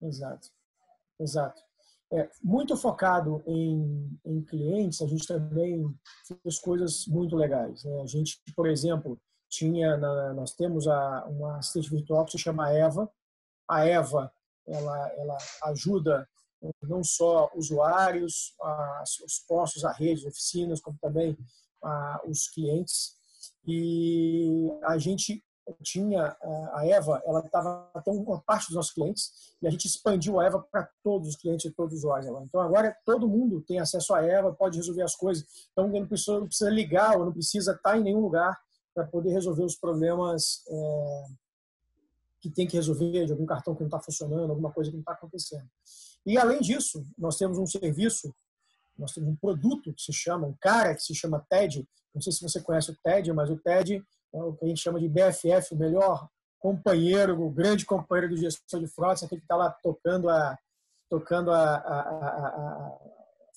Exato, 0.00 0.48
exato. 1.18 1.60
É, 2.12 2.30
muito 2.42 2.76
focado 2.76 3.42
em, 3.44 4.18
em 4.24 4.42
clientes, 4.42 5.02
a 5.02 5.06
gente 5.06 5.26
também 5.26 5.92
fez 6.42 6.58
coisas 6.60 7.04
muito 7.06 7.34
legais. 7.34 7.82
Né? 7.82 8.00
A 8.00 8.06
gente, 8.06 8.40
por 8.54 8.68
exemplo, 8.68 9.20
tinha 9.48 9.96
na, 9.96 10.32
nós 10.34 10.54
temos 10.54 10.86
a, 10.86 11.26
uma 11.26 11.58
assistente 11.58 11.90
virtual 11.90 12.24
que 12.24 12.32
se 12.32 12.38
chama 12.38 12.72
Eva. 12.72 13.10
A 13.68 13.84
Eva 13.84 14.32
ela, 14.68 15.08
ela 15.16 15.38
ajuda 15.64 16.28
não 16.82 17.04
só 17.04 17.50
usuários, 17.54 18.54
as, 19.00 19.18
os 19.20 19.38
postos, 19.46 19.84
a 19.84 19.92
rede, 19.92 20.26
oficinas, 20.26 20.80
como 20.80 20.98
também 21.00 21.36
a, 21.82 22.20
os 22.26 22.48
clientes. 22.48 23.16
E 23.66 24.68
a 24.84 24.98
gente 24.98 25.42
tinha 25.82 26.36
a 26.72 26.86
Eva, 26.86 27.22
ela 27.26 27.40
estava 27.40 27.90
até 27.94 28.10
uma 28.10 28.40
parte 28.42 28.68
dos 28.68 28.76
nossos 28.76 28.92
clientes 28.92 29.54
e 29.60 29.66
a 29.66 29.70
gente 29.70 29.86
expandiu 29.86 30.40
a 30.40 30.46
Eva 30.46 30.66
para 30.70 30.88
todos 31.02 31.28
os 31.28 31.36
clientes 31.36 31.66
e 31.66 31.74
todos 31.74 31.94
os 31.94 32.00
usuários. 32.00 32.30
Então 32.42 32.60
agora 32.60 32.96
todo 33.04 33.28
mundo 33.28 33.62
tem 33.62 33.78
acesso 33.78 34.14
a 34.14 34.24
Eva, 34.24 34.54
pode 34.54 34.78
resolver 34.78 35.02
as 35.02 35.14
coisas. 35.14 35.46
Então 35.72 35.88
não 35.88 36.06
precisa, 36.06 36.38
não 36.38 36.46
precisa 36.46 36.70
ligar 36.70 37.18
ou 37.18 37.26
não 37.26 37.32
precisa 37.32 37.72
estar 37.72 37.98
em 37.98 38.02
nenhum 38.02 38.20
lugar 38.20 38.58
para 38.94 39.06
poder 39.06 39.30
resolver 39.30 39.64
os 39.64 39.76
problemas 39.76 40.62
é, 40.68 41.24
que 42.40 42.50
tem 42.50 42.66
que 42.66 42.76
resolver 42.76 43.26
de 43.26 43.32
algum 43.32 43.46
cartão 43.46 43.74
que 43.74 43.80
não 43.80 43.88
está 43.88 44.00
funcionando, 44.00 44.50
alguma 44.50 44.72
coisa 44.72 44.90
que 44.90 44.96
não 44.96 45.02
está 45.02 45.12
acontecendo. 45.12 45.68
E 46.24 46.38
além 46.38 46.60
disso, 46.60 47.04
nós 47.16 47.36
temos 47.36 47.58
um 47.58 47.66
serviço, 47.66 48.34
nós 48.96 49.12
temos 49.12 49.30
um 49.30 49.36
produto 49.36 49.92
que 49.92 50.02
se 50.02 50.12
chama, 50.12 50.46
um 50.46 50.54
cara 50.60 50.94
que 50.94 51.02
se 51.02 51.14
chama 51.14 51.44
TED. 51.48 51.86
Não 52.14 52.20
sei 52.20 52.32
se 52.32 52.42
você 52.42 52.60
conhece 52.60 52.90
o 52.90 52.96
TED, 53.02 53.32
mas 53.32 53.50
o 53.50 53.56
TED 53.56 54.02
é 54.32 54.42
o 54.42 54.52
que 54.54 54.64
a 54.64 54.68
gente 54.68 54.80
chama 54.80 55.00
de 55.00 55.08
BFF, 55.08 55.74
o 55.74 55.78
melhor 55.78 56.28
companheiro, 56.58 57.40
o 57.40 57.50
grande 57.50 57.86
companheiro 57.86 58.34
do 58.34 58.36
gestor 58.36 58.80
de 58.80 58.88
frotas, 58.88 59.22
aquele 59.22 59.40
que 59.40 59.44
está 59.44 59.56
lá 59.56 59.70
tocando 59.70 60.28
a 60.28 60.56
tocando 61.08 61.50
a, 61.50 61.76
a, 61.76 62.00
a, 62.00 62.48
a, 62.48 62.98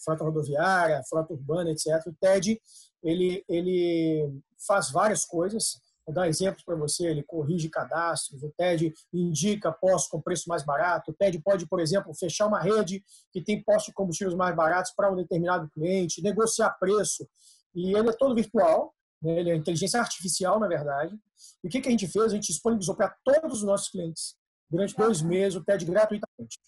frota 0.01 0.23
rodoviária, 0.23 1.03
frota 1.09 1.33
urbana, 1.33 1.71
etc. 1.71 1.87
O 2.07 2.13
TED 2.13 2.61
ele 3.03 3.43
ele 3.49 4.41
faz 4.65 4.91
várias 4.91 5.25
coisas. 5.25 5.81
Vou 6.05 6.13
dar 6.13 6.27
exemplos 6.27 6.63
para 6.63 6.75
você, 6.75 7.07
ele 7.07 7.23
corrige 7.23 7.69
cadastros, 7.69 8.41
o 8.41 8.49
TED 8.57 8.93
indica 9.13 9.71
postos 9.71 10.09
com 10.09 10.21
preço 10.21 10.49
mais 10.49 10.63
barato, 10.63 11.11
o 11.11 11.13
TED 11.13 11.39
pode, 11.39 11.67
por 11.67 11.79
exemplo, 11.79 12.13
fechar 12.13 12.47
uma 12.47 12.59
rede 12.59 13.03
que 13.31 13.41
tem 13.41 13.63
postos 13.63 13.87
de 13.87 13.93
combustíveis 13.93 14.35
mais 14.35 14.55
baratos 14.55 14.91
para 14.95 15.11
um 15.11 15.15
determinado 15.15 15.69
cliente, 15.69 16.21
negociar 16.23 16.71
preço, 16.79 17.27
e 17.75 17.95
ele 17.95 18.09
é 18.09 18.13
todo 18.13 18.35
virtual, 18.35 18.93
né? 19.21 19.39
ele 19.39 19.51
é 19.51 19.55
inteligência 19.55 19.99
artificial, 19.99 20.59
na 20.59 20.67
verdade. 20.67 21.15
E 21.63 21.67
o 21.67 21.69
que, 21.69 21.79
que 21.79 21.87
a 21.87 21.91
gente 21.91 22.07
fez? 22.07 22.25
A 22.25 22.35
gente 22.35 22.47
disponibilizou 22.47 22.95
para 22.95 23.15
todos 23.23 23.59
os 23.59 23.63
nossos 23.63 23.89
clientes, 23.89 24.35
durante 24.69 24.95
dois 24.95 25.21
meses, 25.21 25.55
o 25.55 25.63
TED 25.63 25.85
gratuitamente. 25.85 26.59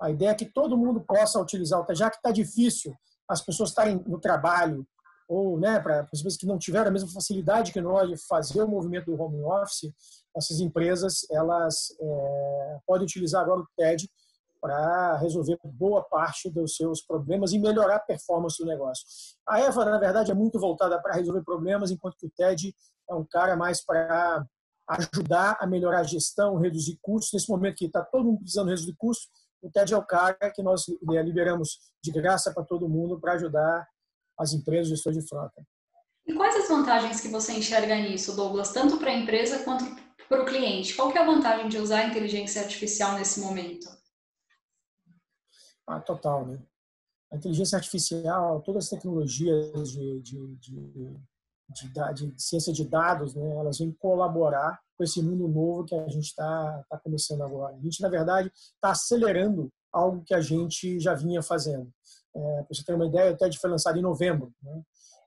A 0.00 0.10
ideia 0.10 0.30
é 0.30 0.34
que 0.34 0.46
todo 0.46 0.76
mundo 0.76 1.00
possa 1.00 1.40
utilizar 1.40 1.78
o 1.78 1.84
TED, 1.84 1.98
já 1.98 2.10
que 2.10 2.16
está 2.16 2.32
difícil 2.32 2.96
as 3.28 3.40
pessoas 3.40 3.70
estarem 3.70 4.02
no 4.06 4.18
trabalho, 4.18 4.86
ou 5.28 5.58
né, 5.58 5.80
para 5.80 6.00
as 6.00 6.10
pessoas 6.10 6.36
que 6.36 6.46
não 6.46 6.58
tiveram 6.58 6.88
a 6.88 6.90
mesma 6.92 7.08
facilidade 7.10 7.72
que 7.72 7.80
nós 7.80 8.08
de 8.08 8.16
fazer 8.26 8.62
o 8.62 8.68
movimento 8.68 9.06
do 9.06 9.20
home 9.20 9.42
office, 9.42 9.92
essas 10.36 10.60
empresas 10.60 11.26
elas 11.30 11.94
é, 12.00 12.78
podem 12.86 13.04
utilizar 13.04 13.42
agora 13.42 13.60
o 13.60 13.68
TED 13.76 14.08
para 14.60 15.16
resolver 15.16 15.58
boa 15.64 16.04
parte 16.04 16.48
dos 16.48 16.76
seus 16.76 17.02
problemas 17.02 17.52
e 17.52 17.58
melhorar 17.58 17.96
a 17.96 18.00
performance 18.00 18.56
do 18.58 18.68
negócio. 18.68 19.04
A 19.46 19.60
Eva, 19.60 19.84
na 19.84 19.98
verdade, 19.98 20.30
é 20.30 20.34
muito 20.34 20.58
voltada 20.60 21.02
para 21.02 21.14
resolver 21.14 21.42
problemas, 21.42 21.90
enquanto 21.90 22.16
que 22.16 22.26
o 22.26 22.30
TED 22.30 22.72
é 23.10 23.14
um 23.14 23.24
cara 23.24 23.56
mais 23.56 23.84
para 23.84 24.46
ajudar 24.88 25.56
a 25.60 25.66
melhorar 25.66 26.00
a 26.00 26.04
gestão, 26.04 26.58
reduzir 26.58 26.96
custos. 27.02 27.32
Nesse 27.32 27.50
momento 27.50 27.76
que 27.76 27.86
está 27.86 28.04
todo 28.04 28.24
mundo 28.24 28.38
precisando 28.38 28.68
reduzir 28.68 28.94
custos, 28.96 29.28
o 29.60 29.70
TED 29.70 29.94
é 29.94 29.96
o 29.96 30.04
cara 30.04 30.36
que 30.54 30.62
nós 30.62 30.88
é, 30.88 31.22
liberamos 31.22 31.78
de 32.02 32.12
graça 32.12 32.52
para 32.52 32.64
todo 32.64 32.88
mundo 32.88 33.18
para 33.18 33.32
ajudar 33.34 33.88
as 34.42 34.52
empresas 34.52 34.88
gestores 34.88 35.22
de 35.22 35.28
frota. 35.28 35.62
E 36.26 36.34
quais 36.34 36.54
as 36.56 36.68
vantagens 36.68 37.20
que 37.20 37.28
você 37.28 37.52
enxerga 37.52 37.96
nisso, 37.96 38.36
Douglas, 38.36 38.72
tanto 38.72 38.98
para 38.98 39.10
a 39.10 39.14
empresa 39.14 39.64
quanto 39.64 39.84
para 40.28 40.42
o 40.42 40.46
cliente? 40.46 40.94
Qual 40.94 41.10
que 41.10 41.18
é 41.18 41.22
a 41.22 41.26
vantagem 41.26 41.68
de 41.68 41.78
usar 41.78 42.00
a 42.00 42.06
inteligência 42.06 42.62
artificial 42.62 43.14
nesse 43.14 43.40
momento? 43.40 43.88
Ah, 45.86 46.00
total, 46.00 46.46
né? 46.46 46.62
A 47.32 47.36
inteligência 47.36 47.76
artificial, 47.76 48.60
todas 48.62 48.84
as 48.84 48.90
tecnologias 48.90 49.90
de, 49.90 50.20
de, 50.20 50.56
de, 50.56 51.16
de, 51.70 52.14
de 52.14 52.42
ciência 52.42 52.72
de 52.72 52.84
dados, 52.84 53.34
né, 53.34 53.56
elas 53.56 53.78
vêm 53.78 53.90
colaborar 53.92 54.78
com 54.96 55.02
esse 55.02 55.22
mundo 55.22 55.48
novo 55.48 55.84
que 55.84 55.94
a 55.94 56.08
gente 56.08 56.26
está 56.26 56.84
tá 56.88 56.98
começando 56.98 57.42
agora. 57.42 57.74
A 57.74 57.80
gente, 57.80 58.00
na 58.02 58.08
verdade, 58.08 58.50
está 58.54 58.90
acelerando 58.90 59.72
algo 59.90 60.22
que 60.24 60.34
a 60.34 60.40
gente 60.40 61.00
já 61.00 61.14
vinha 61.14 61.42
fazendo. 61.42 61.90
É, 62.34 62.62
para 62.62 62.66
você 62.70 62.84
ter 62.84 62.94
uma 62.94 63.06
ideia, 63.06 63.32
o 63.32 63.36
TED 63.36 63.58
foi 63.58 63.70
lançado 63.70 63.98
em 63.98 64.02
novembro. 64.02 64.52
Né? 64.62 64.82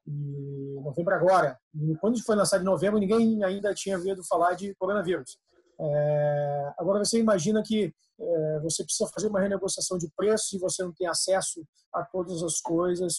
E 0.08 0.80
novembro 0.82 1.14
agora. 1.14 1.58
E 1.74 1.96
quando 1.98 2.22
foi 2.24 2.36
lançado 2.36 2.62
em 2.62 2.66
novembro, 2.66 3.00
ninguém 3.00 3.44
ainda 3.44 3.74
tinha 3.74 3.98
ouvido 3.98 4.24
falar 4.24 4.54
de 4.54 4.74
coronavírus. 4.76 5.38
É, 5.80 6.74
agora 6.78 7.00
você 7.04 7.20
imagina 7.20 7.62
que 7.64 7.94
é, 8.20 8.60
você 8.62 8.84
precisa 8.84 9.10
fazer 9.14 9.28
uma 9.28 9.42
renegociação 9.42 9.98
de 9.98 10.10
preços 10.16 10.54
e 10.54 10.60
você 10.60 10.84
não 10.84 10.94
tem 10.94 11.08
acesso 11.08 11.66
a 11.94 12.04
todas 12.04 12.42
as 12.44 12.62
coisas, 12.62 13.18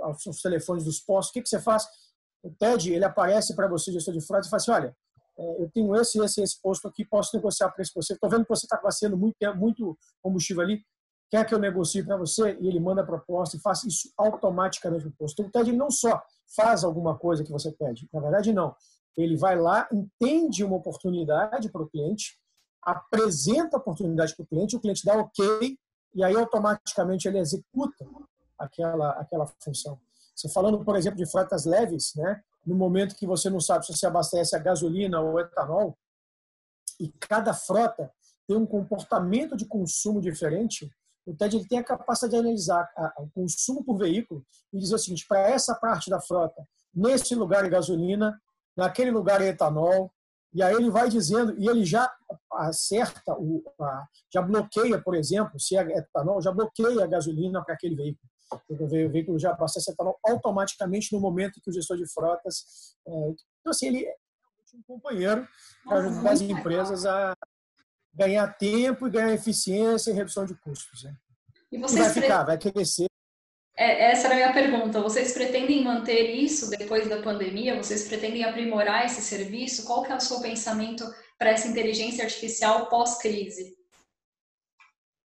aos 0.00 0.42
telefones 0.42 0.84
dos 0.84 1.00
postos. 1.00 1.30
O 1.30 1.32
que, 1.32 1.42
que 1.42 1.48
você 1.48 1.60
faz? 1.60 1.86
O 2.42 2.50
TED 2.50 2.92
ele 2.92 3.04
aparece 3.04 3.56
para 3.56 3.66
você, 3.66 3.90
gestor 3.90 4.14
de 4.14 4.24
fraude, 4.24 4.46
e 4.46 4.50
fala 4.50 4.60
assim: 4.60 4.70
olha, 4.70 4.96
é, 5.38 5.62
eu 5.62 5.70
tenho 5.70 5.94
esse, 5.96 6.18
esse, 6.20 6.42
esse 6.42 6.60
posto 6.60 6.86
aqui, 6.86 7.04
posso 7.04 7.36
negociar 7.36 7.70
preço 7.70 7.92
com 7.92 8.00
você. 8.00 8.14
Estou 8.14 8.30
vendo 8.30 8.44
que 8.44 8.48
você 8.48 8.66
está 8.66 8.80
gastando 8.80 9.16
muito, 9.16 9.36
muito 9.56 9.98
combustível 10.22 10.62
ali 10.62 10.82
quer 11.30 11.46
que 11.46 11.54
eu 11.54 11.58
negocie 11.58 12.02
para 12.02 12.16
você? 12.16 12.56
E 12.60 12.68
ele 12.68 12.80
manda 12.80 13.02
a 13.02 13.06
proposta 13.06 13.56
e 13.56 13.60
faz 13.60 13.84
isso 13.84 14.12
automaticamente 14.16 15.04
no 15.04 15.12
posto. 15.12 15.42
Então, 15.42 15.46
o 15.46 15.64
TED 15.64 15.76
não 15.76 15.90
só 15.90 16.22
faz 16.54 16.84
alguma 16.84 17.18
coisa 17.18 17.44
que 17.44 17.52
você 17.52 17.72
pede, 17.72 18.08
na 18.12 18.20
verdade, 18.20 18.52
não. 18.52 18.74
Ele 19.16 19.36
vai 19.36 19.58
lá, 19.58 19.88
entende 19.92 20.62
uma 20.62 20.76
oportunidade 20.76 21.70
para 21.70 21.82
o 21.82 21.88
cliente, 21.88 22.38
apresenta 22.82 23.76
a 23.76 23.80
oportunidade 23.80 24.34
para 24.36 24.44
o 24.44 24.46
cliente, 24.46 24.76
o 24.76 24.80
cliente 24.80 25.04
dá 25.04 25.16
ok, 25.18 25.78
e 26.14 26.22
aí 26.22 26.36
automaticamente 26.36 27.26
ele 27.26 27.38
executa 27.38 28.06
aquela, 28.58 29.10
aquela 29.12 29.46
função. 29.62 29.98
Você 30.34 30.48
falando, 30.50 30.84
por 30.84 30.96
exemplo, 30.96 31.18
de 31.18 31.30
frotas 31.30 31.64
leves, 31.64 32.14
né? 32.14 32.42
no 32.64 32.74
momento 32.74 33.16
que 33.16 33.26
você 33.26 33.48
não 33.48 33.60
sabe 33.60 33.86
se 33.86 33.92
você 33.92 34.06
abastece 34.06 34.56
a 34.56 34.58
gasolina 34.58 35.20
ou 35.20 35.38
etanol, 35.40 35.96
e 36.98 37.08
cada 37.08 37.54
frota 37.54 38.12
tem 38.46 38.56
um 38.56 38.66
comportamento 38.66 39.56
de 39.56 39.66
consumo 39.66 40.20
diferente, 40.20 40.90
o 41.26 41.34
TED 41.34 41.56
ele 41.56 41.66
tem 41.66 41.78
a 41.80 41.84
capacidade 41.84 42.32
de 42.32 42.38
analisar 42.38 42.88
o 43.18 43.28
consumo 43.30 43.84
por 43.84 43.98
veículo 43.98 44.44
e 44.72 44.78
dizer 44.78 44.94
o 44.94 44.98
seguinte: 44.98 45.26
para 45.28 45.40
essa 45.50 45.74
parte 45.74 46.08
da 46.08 46.20
frota, 46.20 46.66
nesse 46.94 47.34
lugar 47.34 47.64
é 47.64 47.68
gasolina, 47.68 48.40
naquele 48.76 49.10
lugar 49.10 49.42
é 49.42 49.48
etanol, 49.48 50.12
e 50.54 50.62
aí 50.62 50.74
ele 50.74 50.88
vai 50.88 51.08
dizendo, 51.08 51.54
e 51.58 51.68
ele 51.68 51.84
já 51.84 52.10
acerta, 52.52 53.34
o, 53.34 53.62
já 54.32 54.40
bloqueia, 54.40 54.98
por 55.02 55.14
exemplo, 55.14 55.58
se 55.58 55.76
é 55.76 55.82
etanol, 55.98 56.40
já 56.40 56.52
bloqueia 56.52 57.04
a 57.04 57.06
gasolina 57.06 57.62
para 57.62 57.74
aquele 57.74 57.96
veículo. 57.96 58.30
O 58.70 58.86
veículo 58.86 59.38
já 59.38 59.50
abastece 59.50 59.90
etanol 59.90 60.18
automaticamente 60.24 61.12
no 61.12 61.20
momento 61.20 61.60
que 61.60 61.68
o 61.68 61.72
gestor 61.72 61.96
de 61.96 62.06
frotas. 62.10 62.96
É, 63.06 63.10
então, 63.60 63.70
assim, 63.70 63.88
ele 63.88 64.06
é 64.06 64.14
um 64.74 64.82
companheiro 64.86 65.46
para 65.84 65.98
ajudar 65.98 66.30
as 66.30 66.40
empresas 66.40 67.04
a, 67.04 67.36
ganhar 68.16 68.48
tempo 68.56 69.06
e 69.06 69.10
ganhar 69.10 69.32
eficiência 69.34 70.10
e 70.10 70.14
redução 70.14 70.46
de 70.46 70.54
custos. 70.54 71.04
Né? 71.04 71.14
E, 71.70 71.78
vocês 71.78 72.00
e 72.00 72.02
vai 72.02 72.22
ficar, 72.22 72.44
vai 72.44 72.58
crescer. 72.58 73.06
É, 73.76 74.10
essa 74.10 74.28
era 74.28 74.34
a 74.34 74.36
minha 74.38 74.52
pergunta. 74.52 75.02
Vocês 75.02 75.32
pretendem 75.34 75.84
manter 75.84 76.30
isso 76.30 76.70
depois 76.70 77.08
da 77.08 77.20
pandemia? 77.20 77.76
Vocês 77.76 78.08
pretendem 78.08 78.42
aprimorar 78.42 79.04
esse 79.04 79.20
serviço? 79.20 79.84
Qual 79.84 80.02
que 80.02 80.10
é 80.10 80.16
o 80.16 80.20
seu 80.20 80.40
pensamento 80.40 81.04
para 81.38 81.50
essa 81.50 81.68
inteligência 81.68 82.24
artificial 82.24 82.88
pós-crise? 82.88 83.76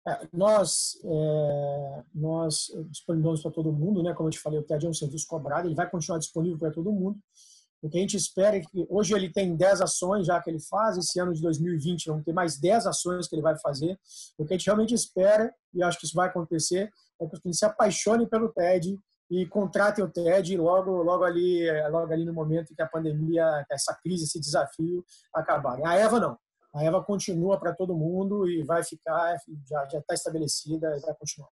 É, 0.06 0.28
nós, 0.32 0.98
é, 1.02 2.02
nós 2.14 2.66
disponibilizamos 2.90 3.42
para 3.42 3.50
todo 3.50 3.72
mundo, 3.72 4.02
né? 4.02 4.12
Como 4.12 4.28
eu 4.28 4.32
te 4.32 4.38
falei, 4.38 4.60
o 4.60 4.62
TED 4.62 4.84
é 4.84 4.88
um 4.88 4.94
serviço 4.94 5.26
cobrado, 5.26 5.66
ele 5.66 5.74
vai 5.74 5.88
continuar 5.88 6.18
disponível 6.18 6.58
para 6.58 6.70
todo 6.70 6.92
mundo. 6.92 7.18
O 7.86 7.88
que 7.88 7.98
a 7.98 8.00
gente 8.00 8.16
espera 8.16 8.56
é 8.56 8.60
que 8.60 8.84
hoje 8.90 9.14
ele 9.14 9.32
tem 9.32 9.54
10 9.54 9.80
ações 9.80 10.26
já 10.26 10.42
que 10.42 10.50
ele 10.50 10.58
faz, 10.58 10.98
esse 10.98 11.20
ano 11.20 11.32
de 11.32 11.40
2020 11.40 12.08
vão 12.08 12.20
ter 12.20 12.32
mais 12.32 12.58
10 12.58 12.84
ações 12.84 13.28
que 13.28 13.36
ele 13.36 13.42
vai 13.42 13.56
fazer. 13.60 13.96
O 14.36 14.44
que 14.44 14.52
a 14.52 14.56
gente 14.56 14.66
realmente 14.66 14.92
espera, 14.92 15.54
e 15.72 15.84
acho 15.84 15.96
que 15.96 16.04
isso 16.04 16.16
vai 16.16 16.26
acontecer, 16.26 16.90
é 17.20 17.26
que 17.28 17.34
os 17.34 17.40
clientes 17.40 17.60
se 17.60 17.64
apaixonem 17.64 18.28
pelo 18.28 18.48
TED 18.48 18.98
e 19.30 19.46
contratem 19.46 20.04
o 20.04 20.10
TED 20.10 20.56
logo, 20.56 21.00
logo, 21.00 21.22
ali, 21.22 21.64
logo 21.88 22.12
ali 22.12 22.24
no 22.24 22.34
momento 22.34 22.74
que 22.74 22.82
a 22.82 22.88
pandemia, 22.88 23.64
essa 23.70 23.94
crise, 24.02 24.24
esse 24.24 24.40
desafio 24.40 25.04
acabarem. 25.32 25.86
A 25.86 25.94
Eva 25.94 26.18
não. 26.18 26.36
A 26.74 26.82
Eva 26.82 27.04
continua 27.04 27.56
para 27.56 27.72
todo 27.72 27.96
mundo 27.96 28.48
e 28.48 28.64
vai 28.64 28.82
ficar, 28.82 29.36
já 29.70 29.84
está 29.96 30.12
estabelecida 30.12 30.96
e 30.96 31.00
vai 31.02 31.14
continuar. 31.14 31.50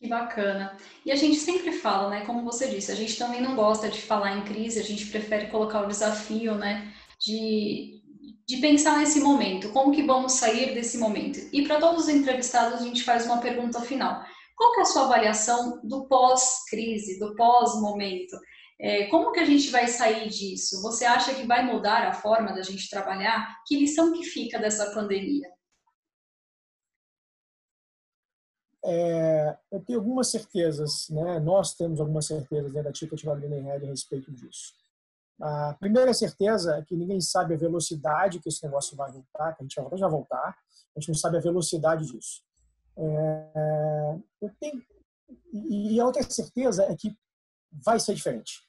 Que 0.00 0.08
bacana. 0.08 0.74
E 1.04 1.12
a 1.12 1.14
gente 1.14 1.36
sempre 1.36 1.72
fala, 1.72 2.08
né? 2.08 2.24
Como 2.24 2.42
você 2.42 2.68
disse, 2.68 2.90
a 2.90 2.94
gente 2.94 3.18
também 3.18 3.42
não 3.42 3.54
gosta 3.54 3.86
de 3.90 4.00
falar 4.00 4.38
em 4.38 4.44
crise, 4.44 4.80
a 4.80 4.82
gente 4.82 5.06
prefere 5.06 5.48
colocar 5.48 5.82
o 5.82 5.88
desafio, 5.88 6.54
né? 6.54 6.90
De, 7.20 8.00
de 8.48 8.56
pensar 8.56 8.96
nesse 8.96 9.20
momento, 9.20 9.68
como 9.72 9.92
que 9.92 10.02
vamos 10.02 10.32
sair 10.32 10.74
desse 10.74 10.96
momento. 10.96 11.38
E 11.52 11.66
para 11.66 11.78
todos 11.78 12.04
os 12.04 12.08
entrevistados, 12.08 12.80
a 12.80 12.82
gente 12.82 13.04
faz 13.04 13.26
uma 13.26 13.42
pergunta 13.42 13.78
final. 13.82 14.24
Qual 14.56 14.72
que 14.72 14.80
é 14.80 14.82
a 14.82 14.86
sua 14.86 15.04
avaliação 15.04 15.80
do 15.84 16.08
pós-crise, 16.08 17.18
do 17.18 17.34
pós-momento? 17.34 18.38
É, 18.80 19.04
como 19.08 19.32
que 19.32 19.40
a 19.40 19.44
gente 19.44 19.68
vai 19.68 19.86
sair 19.86 20.30
disso? 20.30 20.80
Você 20.80 21.04
acha 21.04 21.34
que 21.34 21.46
vai 21.46 21.62
mudar 21.62 22.08
a 22.08 22.14
forma 22.14 22.54
da 22.54 22.62
gente 22.62 22.88
trabalhar? 22.88 23.54
Que 23.66 23.76
lição 23.76 24.14
que 24.14 24.24
fica 24.24 24.58
dessa 24.58 24.94
pandemia? 24.94 25.46
É, 28.84 29.56
eu 29.70 29.80
tenho 29.80 29.98
algumas 29.98 30.28
certezas, 30.30 31.08
né? 31.10 31.38
nós 31.38 31.74
temos 31.74 32.00
algumas 32.00 32.26
certezas 32.26 32.72
dentro 32.72 32.88
da 32.88 32.92
Ticket 32.92 33.22
Wagner 33.24 33.62
Red 33.62 33.86
a 33.86 33.90
respeito 33.90 34.32
disso. 34.32 34.72
A 35.40 35.74
primeira 35.78 36.12
certeza 36.12 36.76
é 36.76 36.82
que 36.82 36.96
ninguém 36.96 37.20
sabe 37.20 37.54
a 37.54 37.58
velocidade 37.58 38.40
que 38.40 38.48
esse 38.48 38.62
negócio 38.62 38.96
vai 38.96 39.10
voltar, 39.10 39.54
que 39.54 39.62
a 39.62 39.64
gente 39.64 39.74
já 39.98 40.08
voltar, 40.08 40.56
a 40.96 41.00
gente 41.00 41.08
não 41.08 41.14
sabe 41.14 41.36
a 41.36 41.40
velocidade 41.40 42.06
disso. 42.06 42.42
É, 42.96 44.18
eu 44.42 44.50
tenho, 44.60 44.82
e 45.52 45.98
a 45.98 46.04
outra 46.04 46.22
certeza 46.22 46.84
é 46.84 46.96
que 46.96 47.16
vai 47.72 47.98
ser 47.98 48.14
diferente. 48.14 48.60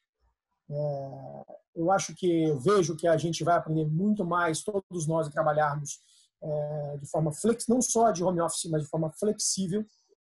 É, 0.69 1.45
eu 1.75 1.91
acho 1.91 2.15
que 2.15 2.43
eu 2.43 2.59
vejo 2.59 2.95
que 2.95 3.07
a 3.07 3.17
gente 3.17 3.43
vai 3.43 3.57
aprender 3.57 3.85
muito 3.85 4.23
mais, 4.25 4.63
todos 4.63 5.07
nós, 5.07 5.27
a 5.27 5.31
trabalharmos 5.31 5.99
é, 6.41 6.97
de 6.97 7.05
forma 7.05 7.31
flexível, 7.31 7.75
não 7.75 7.81
só 7.81 8.11
de 8.11 8.23
home 8.23 8.41
office, 8.41 8.69
mas 8.69 8.83
de 8.83 8.89
forma 8.89 9.11
flexível, 9.11 9.85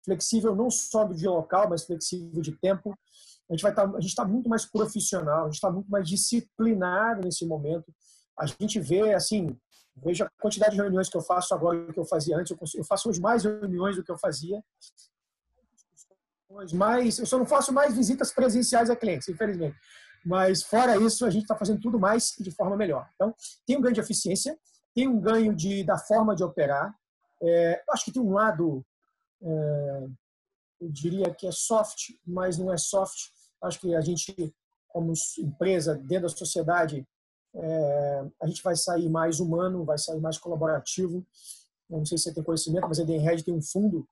flexível 0.06 0.54
não 0.54 0.70
só 0.70 1.04
do 1.04 1.14
dia 1.14 1.30
local, 1.30 1.68
mas 1.68 1.84
flexível 1.84 2.40
de 2.40 2.52
tempo. 2.52 2.96
A 3.50 3.52
gente 3.52 3.62
vai 3.62 3.75
tá, 3.75 3.82
a 3.82 4.00
gente 4.00 4.10
está 4.10 4.25
muito 4.25 4.48
mais 4.48 4.64
profissional, 4.64 5.42
a 5.42 5.44
gente 5.46 5.54
está 5.54 5.70
muito 5.70 5.90
mais 5.90 6.08
disciplinado 6.08 7.22
nesse 7.22 7.44
momento. 7.44 7.92
A 8.38 8.46
gente 8.46 8.80
vê 8.80 9.12
assim, 9.12 9.56
veja 9.96 10.25
a 10.25 10.42
quantidade 10.42 10.72
de 10.72 10.80
reuniões 10.80 11.08
que 11.08 11.16
eu 11.16 11.20
faço 11.20 11.54
agora 11.54 11.92
que 11.92 11.98
eu 11.98 12.04
fazia 12.04 12.36
antes. 12.36 12.56
Eu 12.75 12.84
faço 12.84 13.08
hoje 13.08 13.20
mais 13.20 13.44
reuniões 13.44 13.96
do 13.96 14.04
que 14.04 14.10
eu 14.10 14.18
fazia. 14.18 14.62
Mais, 16.72 17.18
eu 17.18 17.26
só 17.26 17.38
não 17.38 17.44
faço 17.44 17.72
mais 17.72 17.94
visitas 17.94 18.32
presenciais 18.32 18.88
a 18.88 18.96
clientes, 18.96 19.28
infelizmente. 19.28 19.76
Mas 20.25 20.62
fora 20.62 20.96
isso, 20.96 21.26
a 21.26 21.30
gente 21.30 21.42
está 21.42 21.56
fazendo 21.56 21.80
tudo 21.80 21.98
mais 21.98 22.34
de 22.38 22.50
forma 22.50 22.76
melhor. 22.76 23.08
Então, 23.14 23.34
tem 23.66 23.76
um 23.76 23.80
ganho 23.80 23.94
de 23.94 24.00
eficiência, 24.00 24.56
tem 24.94 25.06
um 25.06 25.20
ganho 25.20 25.54
de, 25.54 25.84
da 25.84 25.98
forma 25.98 26.34
de 26.34 26.42
operar. 26.42 26.94
É, 27.42 27.82
acho 27.90 28.06
que 28.06 28.12
tem 28.12 28.22
um 28.22 28.32
lado 28.32 28.84
é, 29.43 30.07
eu 30.81 30.90
diria 30.90 31.35
que 31.35 31.47
é 31.47 31.52
soft, 31.52 32.11
mas 32.26 32.59
não 32.59 32.73
é 32.73 32.76
soft. 32.76 33.31
Acho 33.62 33.81
que 33.81 33.95
a 33.95 34.00
gente, 34.00 34.35
como 34.88 35.12
empresa, 35.38 35.95
dentro 35.95 36.28
da 36.28 36.37
sociedade, 36.37 37.07
é, 37.55 38.25
a 38.43 38.47
gente 38.47 38.62
vai 38.62 38.76
sair 38.76 39.09
mais 39.09 39.40
humano, 39.40 39.85
vai 39.85 39.99
sair 39.99 40.21
mais 40.21 40.38
colaborativo. 40.38 41.26
Não 41.88 42.05
sei 42.05 42.19
se 42.19 42.25
você 42.25 42.35
tem 42.35 42.45
conhecimento, 42.45 42.87
mas 42.88 42.99
a 42.99 43.02
Edenred 43.02 43.43
tem 43.43 43.55
um 43.55 43.62
fundo 43.62 44.07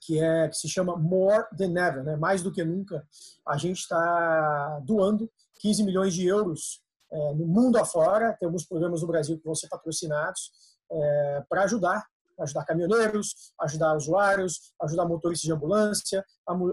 que 0.00 0.18
é 0.18 0.48
que 0.48 0.56
se 0.56 0.68
chama 0.68 0.96
More 0.96 1.46
Than 1.56 1.74
Ever, 1.76 2.04
né? 2.04 2.16
mais 2.16 2.42
do 2.42 2.52
que 2.52 2.64
nunca. 2.64 3.06
A 3.46 3.56
gente 3.56 3.78
está 3.78 4.80
doando 4.84 5.30
15 5.60 5.82
milhões 5.84 6.14
de 6.14 6.26
euros 6.26 6.82
é, 7.10 7.34
no 7.34 7.46
mundo 7.46 7.76
afora. 7.76 8.34
Tem 8.34 8.46
alguns 8.46 8.64
programas 8.64 9.02
no 9.02 9.08
Brasil 9.08 9.38
que 9.38 9.44
vão 9.44 9.54
ser 9.54 9.68
patrocinados 9.68 10.50
é, 10.90 11.44
para 11.48 11.64
ajudar 11.64 12.06
ajudar 12.40 12.64
caminhoneiros, 12.64 13.52
ajudar 13.60 13.96
usuários, 13.96 14.72
ajudar 14.82 15.06
motoristas 15.06 15.46
de 15.46 15.52
ambulância, 15.52 16.24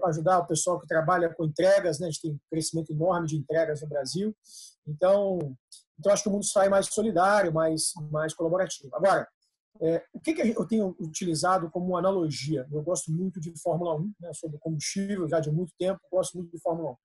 ajudar 0.05 0.39
o 0.39 0.47
pessoal 0.47 0.79
que 0.79 0.87
trabalha 0.87 1.33
com 1.33 1.45
entregas, 1.45 1.99
né? 1.99 2.07
A 2.07 2.09
gente 2.09 2.21
tem 2.21 2.31
um 2.31 2.39
crescimento 2.49 2.91
enorme 2.91 3.27
de 3.27 3.37
entregas 3.37 3.81
no 3.81 3.87
Brasil. 3.87 4.35
Então, 4.87 5.55
então 5.99 6.11
acho 6.11 6.23
que 6.23 6.29
o 6.29 6.31
mundo 6.31 6.45
sai 6.45 6.69
mais 6.69 6.87
solidário, 6.87 7.53
mais, 7.53 7.93
mais 8.11 8.33
colaborativo. 8.33 8.95
Agora, 8.95 9.27
é, 9.81 10.03
o 10.13 10.19
que, 10.19 10.33
que 10.33 10.41
eu 10.41 10.65
tenho 10.65 10.95
utilizado 10.99 11.69
como 11.69 11.95
analogia? 11.95 12.67
Eu 12.71 12.81
gosto 12.81 13.11
muito 13.11 13.39
de 13.39 13.53
Fórmula 13.61 13.95
1, 13.95 14.13
né, 14.19 14.33
sobre 14.33 14.57
combustível 14.59 15.27
já 15.27 15.39
de 15.39 15.51
muito 15.51 15.73
tempo, 15.77 15.99
gosto 16.11 16.37
muito 16.37 16.51
de 16.51 16.59
Fórmula 16.59 16.91
1. 16.91 16.95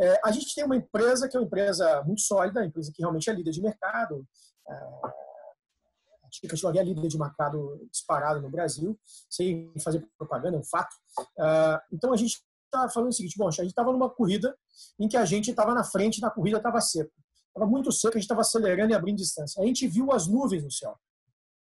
É, 0.00 0.20
a 0.24 0.30
gente 0.30 0.54
tem 0.54 0.64
uma 0.64 0.76
empresa 0.76 1.28
que 1.28 1.36
é 1.36 1.40
uma 1.40 1.46
empresa 1.46 2.02
muito 2.04 2.20
sólida, 2.22 2.60
uma 2.60 2.66
empresa 2.66 2.92
que 2.94 3.02
realmente 3.02 3.28
é 3.28 3.32
líder 3.32 3.50
de 3.50 3.60
mercado, 3.60 4.24
é, 4.68 5.27
a 6.28 6.30
Tchecoslováquia 6.30 6.82
é 6.82 6.84
líder 6.84 7.08
de 7.08 7.18
mercado 7.18 7.88
disparado 7.90 8.40
no 8.40 8.50
Brasil, 8.50 8.98
sem 9.28 9.72
fazer 9.82 10.06
propaganda, 10.16 10.56
é 10.56 10.60
um 10.60 10.64
fato. 10.64 10.94
Uh, 11.38 11.80
então 11.92 12.12
a 12.12 12.16
gente 12.16 12.40
está 12.64 12.88
falando 12.88 13.10
o 13.10 13.12
seguinte: 13.12 13.36
bom, 13.36 13.48
a 13.48 13.50
gente 13.50 13.68
estava 13.68 13.90
numa 13.90 14.10
corrida 14.10 14.56
em 14.98 15.08
que 15.08 15.16
a 15.16 15.24
gente 15.24 15.50
estava 15.50 15.74
na 15.74 15.82
frente, 15.82 16.20
na 16.20 16.30
corrida 16.30 16.58
estava 16.58 16.80
seco. 16.80 17.10
Estava 17.48 17.66
muito 17.66 17.90
seco, 17.90 18.14
a 18.16 18.18
gente 18.18 18.24
estava 18.24 18.42
acelerando 18.42 18.92
e 18.92 18.94
abrindo 18.94 19.16
distância. 19.16 19.62
A 19.62 19.66
gente 19.66 19.86
viu 19.88 20.12
as 20.12 20.26
nuvens 20.26 20.62
no 20.62 20.70
céu. 20.70 20.96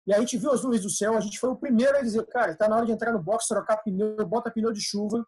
E 0.07 0.15
a 0.15 0.19
gente 0.21 0.37
viu 0.37 0.53
as 0.53 0.63
nuvens 0.63 0.83
do 0.83 0.91
céu, 0.91 1.17
a 1.17 1.21
gente 1.21 1.39
foi 1.39 1.51
o 1.51 1.57
primeiro 1.57 1.97
a 1.97 2.03
dizer, 2.03 2.25
cara, 2.27 2.53
está 2.53 2.69
na 2.69 2.77
hora 2.77 2.87
de 2.87 2.93
entrar 2.93 3.13
no 3.13 3.23
box, 3.23 3.49
trocar 3.49 3.79
pneu, 3.79 4.25
bota 4.27 4.51
pneu 4.51 4.73
de 4.73 4.81
chuva. 4.81 5.27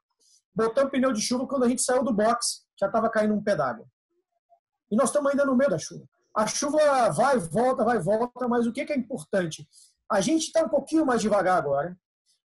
Botamos 0.55 0.91
pneu 0.91 1.12
de 1.12 1.21
chuva 1.21 1.47
quando 1.47 1.65
a 1.65 1.69
gente 1.69 1.83
saiu 1.83 2.05
do 2.05 2.12
box, 2.12 2.65
já 2.79 2.87
estava 2.87 3.09
caindo 3.09 3.35
um 3.35 3.43
pé 3.43 3.57
d'água. 3.57 3.87
E 4.91 4.97
nós 4.97 5.09
estamos 5.09 5.31
ainda 5.31 5.45
no 5.45 5.57
meio 5.57 5.71
da 5.71 5.79
chuva. 5.79 6.05
A 6.37 6.47
chuva 6.47 7.11
vai, 7.11 7.38
volta, 7.38 7.85
vai, 7.85 7.99
volta, 7.99 8.47
mas 8.49 8.67
o 8.67 8.73
que 8.73 8.81
é 8.81 8.97
importante? 8.97 9.67
A 10.11 10.21
gente 10.21 10.47
está 10.47 10.62
um 10.62 10.69
pouquinho 10.69 11.05
mais 11.05 11.21
devagar 11.21 11.59
agora, 11.59 11.97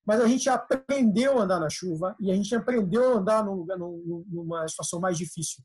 mas 0.06 0.20
a 0.20 0.26
gente 0.26 0.48
aprendeu 0.48 1.38
a 1.38 1.42
andar 1.42 1.60
na 1.60 1.70
chuva 1.70 2.16
e 2.20 2.30
a 2.30 2.34
gente 2.34 2.54
aprendeu 2.54 3.12
a 3.12 3.18
andar 3.18 3.44
numa 3.44 4.66
situação 4.66 4.98
mais 4.98 5.16
difícil. 5.16 5.62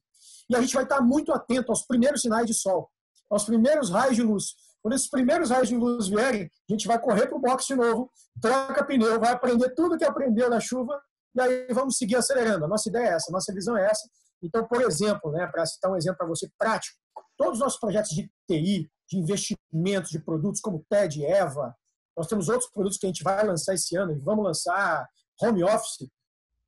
E 0.50 0.56
a 0.56 0.62
gente 0.62 0.74
vai 0.74 0.84
estar 0.84 1.02
muito 1.02 1.34
atento 1.34 1.72
aos 1.72 1.86
primeiros 1.86 2.22
sinais 2.22 2.46
de 2.46 2.54
sol, 2.54 2.90
aos 3.30 3.44
primeiros 3.44 3.90
raios 3.90 4.16
de 4.16 4.22
luz. 4.22 4.56
Quando 4.82 4.94
esses 4.94 5.10
primeiros 5.10 5.50
raios 5.50 5.68
de 5.68 5.76
luz 5.76 6.08
vierem, 6.08 6.44
a 6.44 6.74
gente 6.74 6.88
vai 6.88 7.00
correr 7.00 7.28
para 7.28 7.38
o 7.38 7.42
box 7.42 7.66
de 7.66 7.76
novo, 7.76 8.12
troca 8.40 8.86
pneu, 8.86 9.20
vai 9.20 9.32
aprender 9.32 9.74
tudo 9.74 9.98
que 9.98 10.06
aprendeu 10.06 10.50
na 10.50 10.60
chuva 10.60 11.02
e 11.36 11.42
aí 11.42 11.68
vamos 11.72 11.98
seguir 11.98 12.16
acelerando. 12.16 12.66
A 12.66 12.68
nossa 12.68 12.88
ideia 12.90 13.10
é 13.10 13.14
essa, 13.14 13.32
a 13.32 13.34
nossa 13.34 13.54
visão 13.54 13.76
é 13.76 13.86
essa. 13.86 14.08
Então, 14.42 14.66
por 14.68 14.82
exemplo, 14.82 15.32
né, 15.32 15.48
para 15.48 15.66
citar 15.66 15.92
um 15.92 15.98
exemplo 15.98 16.18
para 16.18 16.28
você 16.28 16.50
prático, 16.58 16.98
Todos 17.38 17.54
os 17.54 17.60
nossos 17.60 17.80
projetos 17.80 18.12
de 18.12 18.32
TI, 18.48 18.90
de 19.08 19.18
investimentos, 19.18 20.10
de 20.10 20.20
produtos 20.20 20.60
como 20.60 20.86
TED, 20.90 21.24
EVA, 21.24 21.76
nós 22.16 22.28
temos 22.28 22.50
outros 22.50 22.70
produtos 22.72 22.98
que 22.98 23.06
a 23.06 23.10
gente 23.10 23.24
vai 23.24 23.46
lançar 23.46 23.76
esse 23.76 23.96
ano 23.96 24.12
e 24.12 24.20
vamos 24.20 24.44
lançar 24.44 25.08
home 25.42 25.64
office. 25.64 26.10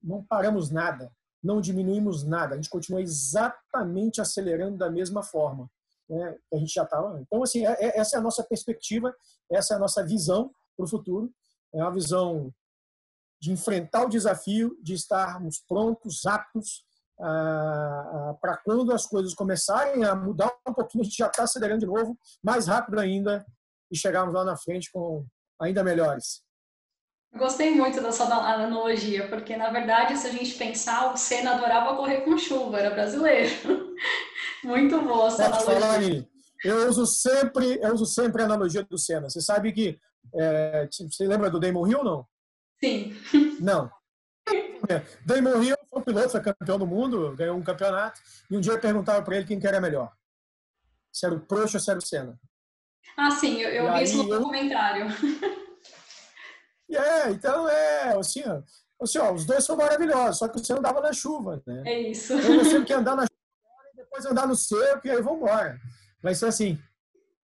Não 0.02 0.24
paramos 0.24 0.70
nada, 0.70 1.12
não 1.44 1.60
diminuímos 1.60 2.24
nada, 2.24 2.54
a 2.54 2.56
gente 2.56 2.70
continua 2.70 3.02
exatamente 3.02 4.22
acelerando 4.22 4.78
da 4.78 4.90
mesma 4.90 5.24
forma. 5.24 5.70
Né, 6.08 6.38
a 6.54 6.58
gente 6.58 6.74
já 6.74 6.84
estava. 6.84 7.20
Então, 7.22 7.44
assim, 7.44 7.66
é, 7.66 7.72
é, 7.74 8.00
essa 8.00 8.16
é 8.16 8.20
a 8.20 8.22
nossa 8.22 8.44
perspectiva, 8.44 9.14
essa 9.52 9.74
é 9.74 9.78
a 9.78 9.80
nossa 9.80 10.04
visão 10.06 10.52
para 10.78 10.86
o 10.86 10.90
futuro. 10.90 11.34
É 11.74 11.82
uma 11.82 11.94
visão 11.94 12.54
de 13.42 13.52
enfrentar 13.52 14.06
o 14.06 14.10
desafio, 14.10 14.78
de 14.82 14.94
estarmos 14.94 15.64
prontos, 15.68 16.26
aptos 16.26 16.84
ah, 17.22 18.30
ah, 18.32 18.34
para 18.42 18.58
quando 18.58 18.94
as 18.94 19.06
coisas 19.06 19.34
começarem 19.34 20.06
a 20.06 20.16
mudar 20.16 20.52
um 20.68 20.74
pouquinho, 20.74 21.02
a 21.02 21.06
gente 21.06 21.18
já 21.18 21.28
está 21.28 21.44
acelerando 21.44 21.82
de 21.82 21.86
novo, 21.86 22.18
mais 22.44 22.68
rápido 22.68 23.00
ainda, 23.00 23.46
e 23.92 23.98
chegarmos 23.98 24.34
lá 24.34 24.46
na 24.46 24.56
frente 24.56 24.92
com 24.92 25.26
ainda 25.60 25.84
melhores. 25.84 26.42
Gostei 27.36 27.76
muito 27.76 28.02
dessa 28.02 28.24
analogia, 28.24 29.28
porque 29.28 29.56
na 29.56 29.70
verdade, 29.70 30.18
se 30.18 30.28
a 30.28 30.32
gente 30.32 30.56
pensar, 30.56 31.14
o 31.14 31.18
Senna 31.18 31.56
adorava 31.56 31.96
correr 31.96 32.22
com 32.22 32.38
chuva, 32.38 32.80
era 32.80 32.90
brasileiro. 32.90 33.96
muito 34.64 35.00
boa 35.02 35.28
essa 35.28 35.46
analogia. 35.46 35.80
Falar, 35.80 36.30
eu 36.64 36.90
uso 36.90 37.06
sempre, 37.06 37.80
eu 37.82 37.94
uso 37.94 38.06
sempre 38.06 38.42
a 38.42 38.46
analogia 38.46 38.84
do 38.84 38.98
Senna. 38.98 39.30
Você 39.30 39.42
sabe 39.42 39.72
que 39.72 40.00
é, 40.36 40.88
você 40.88 41.28
lembra 41.28 41.50
do 41.50 41.60
Damon 41.60 41.88
Hill, 41.88 42.04
não? 42.04 42.26
Sim. 42.80 43.16
Não. 43.60 43.90
É. 44.90 45.02
Damon 45.26 45.62
Hill 45.62 45.78
piloto, 46.10 46.30
foi 46.30 46.42
campeão 46.42 46.80
do 46.80 46.88
mundo, 46.88 47.36
ganhou 47.36 47.58
um 47.58 47.64
campeonato, 47.64 48.20
e 48.50 48.58
um 48.58 48.60
dia 48.60 48.74
eu 48.74 48.80
perguntava 48.80 49.22
para 49.22 49.38
ele 49.38 49.46
quem 49.46 49.60
que 49.60 49.68
era 49.68 49.80
melhor. 49.80 50.12
Se 51.12 51.26
era 51.26 51.36
o 51.36 51.40
Prost 51.40 51.76
ou 51.76 51.80
se 51.80 51.90
era 51.90 52.00
o 52.00 52.02
Senna. 52.02 52.40
Ah, 53.16 53.32
sim, 53.32 53.60
eu, 53.62 53.70
eu 53.70 53.94
vi 53.94 54.04
isso 54.04 54.18
no 54.18 54.30
documentário. 54.30 55.08
É, 56.92 57.30
então 57.30 57.70
é, 57.70 58.18
assim, 58.18 58.42
ó, 58.48 58.64
assim 59.00 59.20
ó, 59.20 59.32
os 59.32 59.46
dois 59.46 59.64
são 59.64 59.78
maravilhosos, 59.78 60.40
só 60.40 60.48
que 60.48 60.60
o 60.60 60.66
Senna 60.66 60.80
andava 60.80 61.00
na 61.00 61.14
chuva, 61.14 61.62
né? 61.64 61.84
É 61.86 62.02
isso. 62.02 62.34
Então 62.34 62.58
você 62.58 62.82
que 62.84 62.92
andar 62.92 63.16
na 63.16 63.28
chuva 63.28 63.92
e 63.94 63.98
depois 63.98 64.26
andar 64.26 64.48
no 64.48 64.56
seco 64.56 65.06
e 65.06 65.12
aí 65.12 65.22
vamos 65.22 65.40
embora. 65.40 65.80
Vai 66.20 66.34
ser 66.34 66.48
assim. 66.48 66.80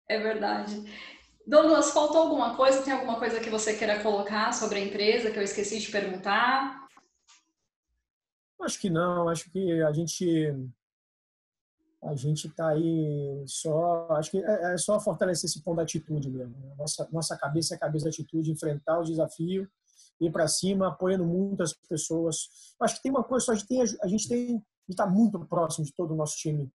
É 0.10 0.19
verdade. 0.19 0.84
Douglas, 1.45 1.91
faltou 1.91 2.23
alguma 2.23 2.56
coisa? 2.56 2.82
Tem 2.82 2.91
alguma 2.91 3.19
coisa 3.19 3.39
que 3.39 3.51
você 3.51 3.75
queira 3.75 3.99
colocar 3.99 4.51
sobre 4.51 4.80
a 4.80 4.84
empresa 4.84 5.30
que 5.30 5.38
eu 5.38 5.43
esqueci 5.43 5.78
de 5.78 5.91
perguntar? 5.91 6.85
Acho 8.62 8.80
que 8.80 8.89
não, 8.89 9.30
acho 9.30 9.52
que 9.52 9.82
a 9.82 9.91
gente 9.91 10.52
a 12.06 12.15
gente 12.15 12.48
está 12.48 12.70
aí 12.70 13.44
só, 13.48 14.08
acho 14.12 14.32
que 14.32 14.38
é, 14.38 14.74
é, 14.74 14.78
só 14.78 15.00
fortalecer 15.00 15.50
esse 15.50 15.62
ponto 15.63 15.78
da 15.78 15.84
atitude 15.84 16.30
mesmo. 16.30 16.56
Né? 16.60 16.76
Nossa, 16.78 17.10
nossa 17.12 17.38
cabeça 17.38 17.74
é 17.74 17.78
cabeça 17.78 18.10
de 18.10 18.22
atitude, 18.22 18.52
enfrentar 18.52 19.00
o 19.00 19.04
desafio, 19.04 19.68
ir 20.22 20.32
para 20.32 20.48
cima, 20.48 20.88
apoiando 20.88 21.26
muitas 21.26 21.74
pessoas. 21.89 22.76
Acho 22.80 22.98
que 22.98 23.04
tem 23.04 23.12
uma 23.12 23.24
coisa, 23.24 23.52
a 23.52 23.56
gente 23.56 23.68
tem, 23.68 23.82
a 23.82 24.08
gente 24.08 24.28
tem, 24.28 24.63
está 24.88 25.08
muito 25.08 25.44
próximo 25.46 25.84
de 25.84 25.94
todo 25.94 26.13
o 26.13 26.15
nosso 26.15 26.38
time, 26.38 26.72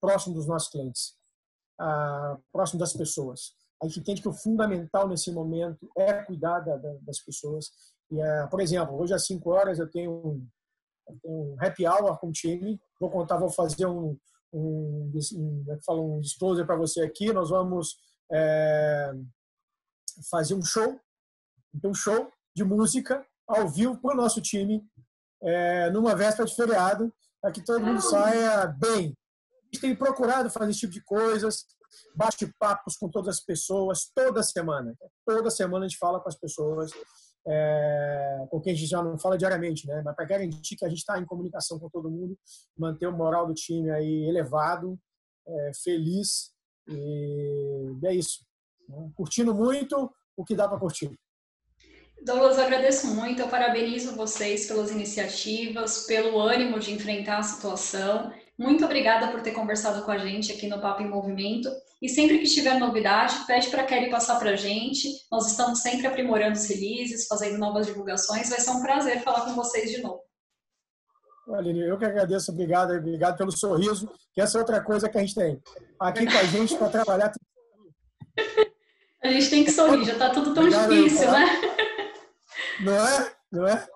próximo 0.00 0.34
dos 0.34 0.46
nossos 0.48 0.68
clientes, 0.68 1.16
ah, 1.78 2.36
próximo 2.52 2.80
das 2.80 2.92
pessoas. 2.92 3.54
A 3.80 3.86
gente 3.86 4.00
entende 4.00 4.22
que 4.22 4.28
o 4.28 4.32
fundamental 4.32 5.08
nesse 5.08 5.30
momento 5.32 5.90
é 5.96 6.12
cuidar 6.24 6.60
da, 6.60 6.76
das 6.76 7.20
pessoas 7.20 7.70
E, 8.10 8.20
é, 8.20 8.46
por 8.46 8.60
exemplo, 8.60 8.96
hoje 8.96 9.14
às 9.14 9.26
5 9.26 9.50
horas 9.50 9.78
eu 9.78 9.90
tenho 9.90 10.46
um, 11.24 11.56
happy 11.60 11.86
hour 11.86 12.18
com 12.18 12.28
o 12.28 12.32
time. 12.32 12.80
Vou 13.00 13.10
contar, 13.10 13.36
vou 13.36 13.50
fazer 13.50 13.86
um, 13.86 14.16
um, 14.52 15.10
um, 15.34 15.64
é 15.68 15.92
um 15.92 16.20
disclosure 16.20 16.66
para 16.66 16.76
você 16.76 17.02
aqui. 17.02 17.32
Nós 17.32 17.50
vamos 17.50 17.96
é, 18.32 19.12
fazer 20.30 20.54
um 20.54 20.62
show, 20.62 21.00
um 21.84 21.94
show 21.94 22.30
de 22.54 22.64
música 22.64 23.24
ao 23.46 23.68
vivo 23.68 23.98
para 24.00 24.14
o 24.14 24.16
nosso 24.16 24.40
time, 24.40 24.84
é, 25.42 25.90
numa 25.90 26.14
véspera 26.14 26.46
de 26.46 26.54
feriado, 26.54 27.12
para 27.40 27.52
que 27.52 27.64
todo 27.64 27.84
mundo 27.84 28.00
saia 28.00 28.66
bem. 28.66 29.16
A 29.48 29.64
gente 29.74 29.80
tem 29.80 29.96
procurado 29.96 30.50
fazer 30.50 30.70
esse 30.70 30.80
tipo 30.80 30.92
de 30.92 31.02
coisas, 31.02 31.64
bate-papos 32.14 32.96
com 32.96 33.08
todas 33.08 33.36
as 33.36 33.40
pessoas, 33.40 34.10
toda 34.14 34.42
semana. 34.42 34.94
Toda 35.26 35.50
semana 35.50 35.84
a 35.84 35.88
gente 35.88 35.98
fala 35.98 36.20
com 36.20 36.28
as 36.28 36.38
pessoas, 36.38 36.92
é, 37.46 38.46
com 38.50 38.60
quem 38.60 38.72
a 38.72 38.76
gente 38.76 38.88
já 38.88 39.02
não 39.02 39.18
fala 39.18 39.36
diariamente, 39.36 39.86
né? 39.86 40.02
mas 40.04 40.14
para 40.14 40.24
garantir 40.24 40.76
que 40.76 40.84
a 40.84 40.88
gente 40.88 40.98
está 40.98 41.18
em 41.18 41.24
comunicação 41.24 41.78
com 41.78 41.88
todo 41.88 42.10
mundo, 42.10 42.38
manter 42.76 43.06
o 43.06 43.16
moral 43.16 43.46
do 43.46 43.54
time 43.54 43.90
aí 43.90 44.28
elevado, 44.28 44.98
é, 45.46 45.70
feliz, 45.82 46.52
e 46.88 47.98
é 48.04 48.14
isso. 48.14 48.44
Né? 48.88 49.10
Curtindo 49.14 49.54
muito 49.54 50.10
o 50.36 50.44
que 50.44 50.54
dá 50.54 50.68
para 50.68 50.78
curtir. 50.78 51.10
Douglas, 52.24 52.58
agradeço 52.58 53.08
muito, 53.08 53.42
eu 53.42 53.48
parabenizo 53.48 54.14
vocês 54.14 54.68
pelas 54.68 54.92
iniciativas, 54.92 56.06
pelo 56.06 56.40
ânimo 56.40 56.78
de 56.78 56.92
enfrentar 56.92 57.38
a 57.38 57.42
situação. 57.42 58.32
Muito 58.62 58.84
obrigada 58.84 59.26
por 59.26 59.42
ter 59.42 59.50
conversado 59.50 60.04
com 60.04 60.10
a 60.12 60.18
gente 60.18 60.52
aqui 60.52 60.68
no 60.68 60.80
Papo 60.80 61.02
em 61.02 61.08
Movimento. 61.08 61.68
E 62.00 62.08
sempre 62.08 62.38
que 62.38 62.46
tiver 62.46 62.78
novidade, 62.78 63.44
pede 63.44 63.68
para 63.68 63.82
a 63.82 63.84
Kelly 63.84 64.08
passar 64.08 64.38
para 64.38 64.50
a 64.50 64.56
gente. 64.56 65.08
Nós 65.32 65.48
estamos 65.48 65.80
sempre 65.80 66.06
aprimorando 66.06 66.56
os 66.56 66.68
releases, 66.68 67.26
fazendo 67.26 67.58
novas 67.58 67.86
divulgações. 67.86 68.48
Vai 68.48 68.60
ser 68.60 68.70
um 68.70 68.80
prazer 68.80 69.20
falar 69.22 69.46
com 69.46 69.54
vocês 69.54 69.90
de 69.90 70.00
novo. 70.00 70.20
Aline, 71.52 71.80
eu 71.80 71.98
que 71.98 72.04
agradeço. 72.04 72.52
Obrigado, 72.52 72.92
obrigado 72.92 73.36
pelo 73.36 73.50
sorriso, 73.50 74.08
que 74.32 74.40
essa 74.40 74.58
é 74.58 74.60
outra 74.60 74.80
coisa 74.80 75.08
que 75.08 75.18
a 75.18 75.20
gente 75.20 75.34
tem. 75.34 75.60
Aqui 75.98 76.24
com 76.24 76.38
a 76.38 76.44
gente 76.44 76.76
para 76.76 76.88
trabalhar. 76.88 77.32
a 79.24 79.28
gente 79.28 79.50
tem 79.50 79.64
que 79.64 79.72
sorrir, 79.72 80.04
já 80.04 80.12
está 80.12 80.30
tudo 80.30 80.54
tão 80.54 80.62
obrigado, 80.62 80.88
difícil, 80.88 81.32
né? 81.32 81.46
Não 82.80 83.08
é? 83.08 83.32
Não 83.50 83.66
é? 83.66 83.86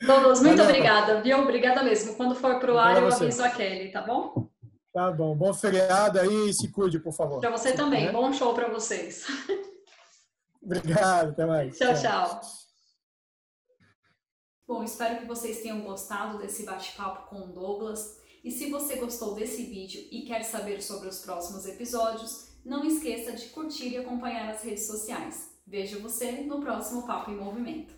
Douglas, 0.00 0.42
muito 0.42 0.62
obrigada, 0.62 1.20
viu? 1.22 1.38
Obrigada 1.38 1.82
mesmo. 1.82 2.14
Quando 2.16 2.34
for 2.34 2.58
para 2.60 2.72
o 2.72 2.78
ar, 2.78 3.00
eu 3.00 3.08
aviso 3.08 3.42
a 3.42 3.50
Kelly, 3.50 3.90
tá 3.90 4.02
bom? 4.02 4.48
Tá 4.92 5.10
bom. 5.10 5.34
Bom 5.34 5.52
feriado 5.54 6.18
aí 6.20 6.50
e 6.50 6.54
se 6.54 6.68
cuide, 6.68 6.98
por 6.98 7.12
favor. 7.12 7.40
Para 7.40 7.50
você 7.50 7.72
também. 7.72 8.06
É? 8.06 8.12
Bom 8.12 8.32
show 8.32 8.54
para 8.54 8.68
vocês. 8.68 9.26
Obrigado. 10.62 11.30
Até 11.30 11.46
mais. 11.46 11.78
Tchau, 11.78 11.94
tchau. 11.94 12.40
Bom, 14.66 14.82
espero 14.82 15.18
que 15.18 15.26
vocês 15.26 15.60
tenham 15.62 15.80
gostado 15.82 16.38
desse 16.38 16.64
bate-papo 16.64 17.28
com 17.28 17.42
o 17.42 17.52
Douglas. 17.52 18.20
E 18.42 18.50
se 18.50 18.70
você 18.70 18.96
gostou 18.96 19.34
desse 19.34 19.64
vídeo 19.64 20.06
e 20.10 20.22
quer 20.22 20.42
saber 20.42 20.82
sobre 20.82 21.08
os 21.08 21.20
próximos 21.20 21.66
episódios, 21.66 22.48
não 22.64 22.84
esqueça 22.84 23.32
de 23.32 23.46
curtir 23.46 23.90
e 23.90 23.98
acompanhar 23.98 24.50
as 24.50 24.62
redes 24.62 24.86
sociais. 24.86 25.50
Vejo 25.66 26.00
você 26.00 26.32
no 26.42 26.60
próximo 26.60 27.06
Papo 27.06 27.30
em 27.30 27.36
Movimento. 27.36 27.94